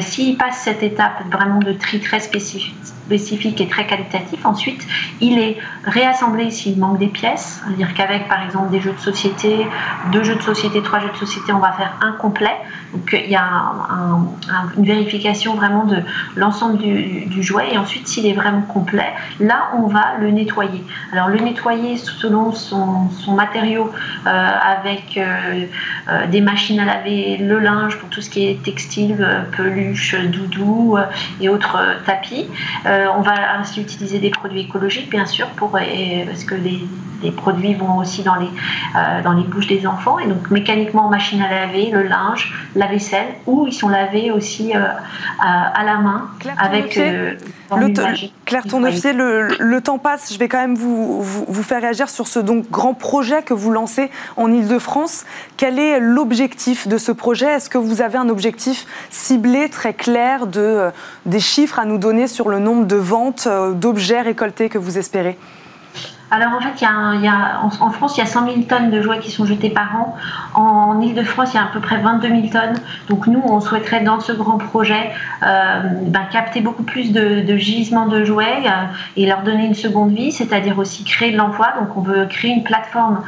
S'il 0.00 0.36
passe 0.36 0.58
cette 0.64 0.82
étape 0.82 1.22
vraiment 1.30 1.60
de 1.60 1.74
tri 1.74 2.00
très 2.00 2.18
spécifique, 2.18 2.74
spécifique 3.08 3.58
et 3.62 3.68
très 3.68 3.86
qualitatif. 3.86 4.44
Ensuite, 4.44 4.86
il 5.20 5.38
est 5.38 5.56
réassemblé 5.84 6.50
s'il 6.58 6.78
manque 6.78 6.98
des 6.98 7.06
pièces. 7.06 7.60
C'est-à-dire 7.64 7.94
qu'avec, 7.94 8.28
par 8.28 8.42
exemple, 8.42 8.70
des 8.70 8.80
jeux 8.80 8.92
de 8.92 8.98
société, 8.98 9.66
deux 10.12 10.22
jeux 10.22 10.36
de 10.36 10.42
société, 10.42 10.82
trois 10.82 11.00
jeux 11.00 11.10
de 11.10 11.16
société, 11.16 11.52
on 11.52 11.58
va 11.58 11.72
faire 11.72 11.92
un 12.00 12.12
complet. 12.12 12.56
Donc, 12.92 13.16
il 13.24 13.30
y 13.30 13.36
a 13.36 13.72
une 14.76 14.84
vérification 14.84 15.54
vraiment 15.54 15.84
de 15.84 15.98
l'ensemble 16.36 16.78
du, 16.78 17.42
jouet. 17.42 17.68
Et 17.72 17.78
ensuite, 17.78 18.08
s'il 18.08 18.26
est 18.26 18.32
vraiment 18.32 18.62
complet, 18.62 19.12
là, 19.40 19.70
on 19.76 19.86
va 19.86 20.14
le 20.20 20.30
nettoyer. 20.30 20.82
Alors, 21.12 21.28
le 21.28 21.38
nettoyer 21.38 21.96
selon 21.96 22.52
son, 22.52 23.08
matériau, 23.34 23.90
euh, 24.26 24.30
avec 24.30 25.16
euh, 25.16 25.66
euh, 26.08 26.26
des 26.26 26.40
machines 26.40 26.80
à 26.80 26.84
laver, 26.84 27.36
le 27.38 27.58
linge 27.58 27.98
pour 27.98 28.08
tout 28.08 28.20
ce 28.20 28.30
qui 28.30 28.46
est 28.46 28.62
textile, 28.62 29.46
peluche, 29.56 30.14
doudou 30.14 30.96
et 31.40 31.48
autres 31.48 31.78
tapis. 32.06 32.48
Euh, 32.86 33.06
on 33.16 33.22
va 33.22 33.58
ainsi 33.58 33.80
utiliser 33.80 34.18
des 34.18 34.30
produits 34.30 34.60
écologiques, 34.60 35.10
bien 35.10 35.26
sûr, 35.26 35.46
pour, 35.48 35.70
parce 35.72 36.44
que 36.48 36.54
les, 36.54 37.30
produits 37.32 37.74
vont 37.74 37.98
aussi 37.98 38.22
dans 38.22 38.36
les, 38.36 38.46
euh, 38.46 39.22
dans 39.22 39.32
les 39.32 39.42
bouches 39.42 39.66
des 39.66 39.86
enfants. 39.86 40.18
Et 40.18 40.26
donc, 40.26 40.50
mécaniquement, 40.50 41.06
en 41.06 41.10
machine 41.10 41.42
à 41.42 41.48
laver, 41.48 41.90
le 41.90 42.02
linge, 42.02 42.52
la 42.76 42.86
vaisselle, 42.86 43.26
ou 43.46 43.66
ils 43.66 43.72
sont 43.72 43.88
lavés 43.88 44.30
aussi 44.30 44.74
euh, 44.74 44.86
à, 45.40 45.84
la 45.84 45.98
main 45.98 46.30
avec 46.58 46.96
le 46.96 47.36
Claire 48.44 48.64
Tournefier, 48.64 49.12
le, 49.12 49.80
temps 49.80 49.98
passe. 49.98 50.32
Je 50.32 50.38
vais 50.38 50.48
quand 50.48 50.58
même 50.58 50.74
vous, 50.74 51.22
vous, 51.22 51.62
faire 51.62 51.82
réagir 51.82 52.08
sur 52.08 52.26
ce 52.26 52.38
donc, 52.38 52.70
grand 52.70 52.94
projet 52.94 53.42
que 53.42 53.54
vous 53.54 53.70
lancez 53.70 54.10
en 54.36 54.52
Ile-de-France. 54.52 55.24
Quel 55.56 55.78
est 55.78 56.00
l'objectif 56.00 56.88
de 56.88 56.98
ce 56.98 57.12
projet? 57.12 57.46
Est-ce 57.46 57.68
que 57.68 57.78
vous 57.78 58.00
avez 58.00 58.18
un 58.18 58.28
objectif 58.28 58.86
ciblé, 59.10 59.68
très 59.68 59.92
clair, 59.92 60.46
de, 60.46 60.90
des 61.26 61.40
chiffres 61.40 61.78
à 61.78 61.84
nous 61.84 61.98
donner 61.98 62.26
sur 62.26 62.48
le 62.48 62.58
nombre 62.58 62.86
de 62.86 62.96
ventes 62.96 63.46
euh, 63.46 63.72
d'objets 63.72 64.22
récoltés 64.22 64.68
que 64.68 64.78
vous 64.78 64.98
espérez? 64.98 65.36
Alors 66.30 66.52
en 66.52 66.60
fait, 66.60 66.84
en, 66.84 67.90
France, 67.90 68.16
il 68.16 68.20
y 68.20 68.22
a 68.22 68.26
100 68.26 68.46
000 68.46 68.60
tonnes 68.68 68.90
de 68.90 69.00
jouets 69.00 69.18
qui 69.18 69.30
sont 69.30 69.46
jetés 69.46 69.70
par 69.70 69.96
an. 69.96 70.16
En, 70.54 71.00
Ile-de-France, 71.00 71.50
il 71.54 71.56
y 71.56 71.58
a 71.58 71.64
à 71.64 71.66
peu 71.66 71.80
près 71.80 71.96
22 71.98 72.28
000 72.28 72.40
tonnes. 72.48 72.78
Donc 73.08 73.26
nous, 73.26 73.40
on 73.42 73.60
souhaiterait 73.60 74.00
dans 74.00 74.20
ce 74.20 74.32
grand 74.32 74.58
projet 74.58 75.10
euh, 75.42 75.80
ben, 76.02 76.24
capter 76.30 76.60
beaucoup 76.60 76.82
plus 76.82 77.12
de, 77.12 77.56
gisements 77.56 78.06
de 78.06 78.24
jouets 78.24 78.66
euh, 78.66 78.70
et 79.16 79.26
leur 79.26 79.42
donner 79.42 79.64
une 79.64 79.74
seconde 79.74 80.12
vie, 80.12 80.30
c'est-à-dire 80.30 80.78
aussi 80.78 81.02
créer 81.04 81.32
de 81.32 81.38
l'emploi. 81.38 81.72
Donc 81.80 81.96
on 81.96 82.02
veut 82.02 82.26
créer 82.26 82.50
une 82.50 82.64
plateforme 82.64 83.22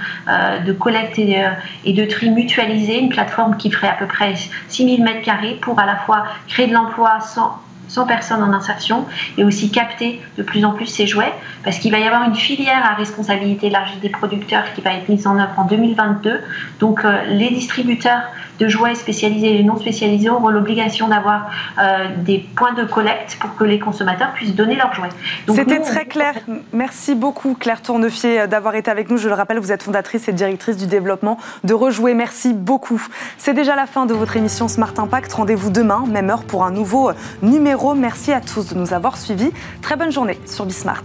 de 0.67 0.73
collecte 0.73 1.19
et, 1.19 1.43
et, 1.85 1.93
de 1.93 2.05
tri 2.05 2.31
mutualisée, 2.31 3.01
une 3.01 3.09
plateforme 3.09 3.57
qui 3.57 3.71
ferait 3.71 3.89
à 3.89 3.95
peu 3.95 4.07
près 4.07 4.35
6 4.69 4.97
000 4.97 5.03
mètres 5.03 5.23
carrés 5.23 5.59
pour 5.61 5.79
à 5.79 5.87
la 5.87 5.97
fois 5.97 6.25
créer 6.49 6.67
de 6.67 6.75
l'emploi 6.75 7.21
sans 7.21 7.59
100 7.91 8.07
personnes 8.07 8.43
en 8.43 8.53
insertion 8.53 9.05
et 9.37 9.45
aussi 9.45 9.71
capter 9.71 10.21
de 10.39 10.43
plus 10.43 10.65
en 10.65 10.73
plus 10.73 10.87
ces 10.87 11.07
jouets 11.07 11.33
parce 11.65 11.79
qu'il 11.79 11.91
va 11.91 11.99
y 11.99 12.05
avoir 12.05 12.29
une 12.29 12.35
filière 12.35 12.85
à 12.85 12.95
responsabilité 12.95 13.67
élargie 13.67 13.99
des 14.01 14.09
producteurs 14.09 14.73
qui 14.75 14.81
va 14.81 14.95
être 14.95 15.09
mise 15.09 15.27
en 15.27 15.39
œuvre 15.39 15.59
en 15.59 15.65
2022. 15.65 16.41
Donc 16.79 17.05
euh, 17.05 17.25
les 17.29 17.51
distributeurs 17.51 18.23
de 18.59 18.69
jouets 18.69 18.95
spécialisés 18.95 19.59
et 19.59 19.63
non 19.63 19.79
spécialisés 19.79 20.29
auront 20.29 20.49
l'obligation 20.49 21.09
d'avoir 21.09 21.51
euh, 21.79 22.09
des 22.19 22.39
points 22.55 22.75
de 22.75 22.85
collecte 22.85 23.39
pour 23.41 23.57
que 23.57 23.65
les 23.65 23.79
consommateurs 23.79 24.33
puissent 24.35 24.55
donner 24.55 24.77
leurs 24.77 24.95
jouets. 24.95 25.09
C'était 25.49 25.81
très 25.81 26.05
clair. 26.05 26.35
Merci 26.73 27.15
beaucoup 27.15 27.55
Claire 27.55 27.83
Tournefier 27.83 28.47
d'avoir 28.47 28.75
été 28.75 28.91
avec 28.91 29.11
nous. 29.11 29.17
Je 29.17 29.29
le 29.29 29.35
rappelle, 29.35 29.59
vous 29.59 29.73
êtes 29.73 29.83
fondatrice 29.83 30.29
et 30.29 30.33
directrice 30.33 30.77
du 30.77 30.87
développement 30.87 31.39
de 31.65 31.75
Rejouer. 31.75 32.15
Merci 32.15 32.53
beaucoup. 32.53 33.03
C'est 33.39 33.55
déjà 33.55 33.75
la 33.75 33.87
fin 33.87 34.05
de 34.05 34.13
votre 34.13 34.37
émission 34.37 34.69
Smart 34.69 34.93
Impact. 34.97 35.33
Rendez-vous 35.33 35.71
demain, 35.71 36.05
même 36.07 36.29
heure, 36.29 36.45
pour 36.45 36.65
un 36.65 36.71
nouveau 36.71 37.11
numéro 37.43 37.80
Merci 37.97 38.33
à 38.33 38.41
tous 38.41 38.69
de 38.69 38.75
nous 38.75 38.93
avoir 38.93 39.17
suivis. 39.17 39.51
Très 39.81 39.97
bonne 39.97 40.13
journée 40.13 40.39
sur 40.47 40.67
Bismart. 40.67 41.03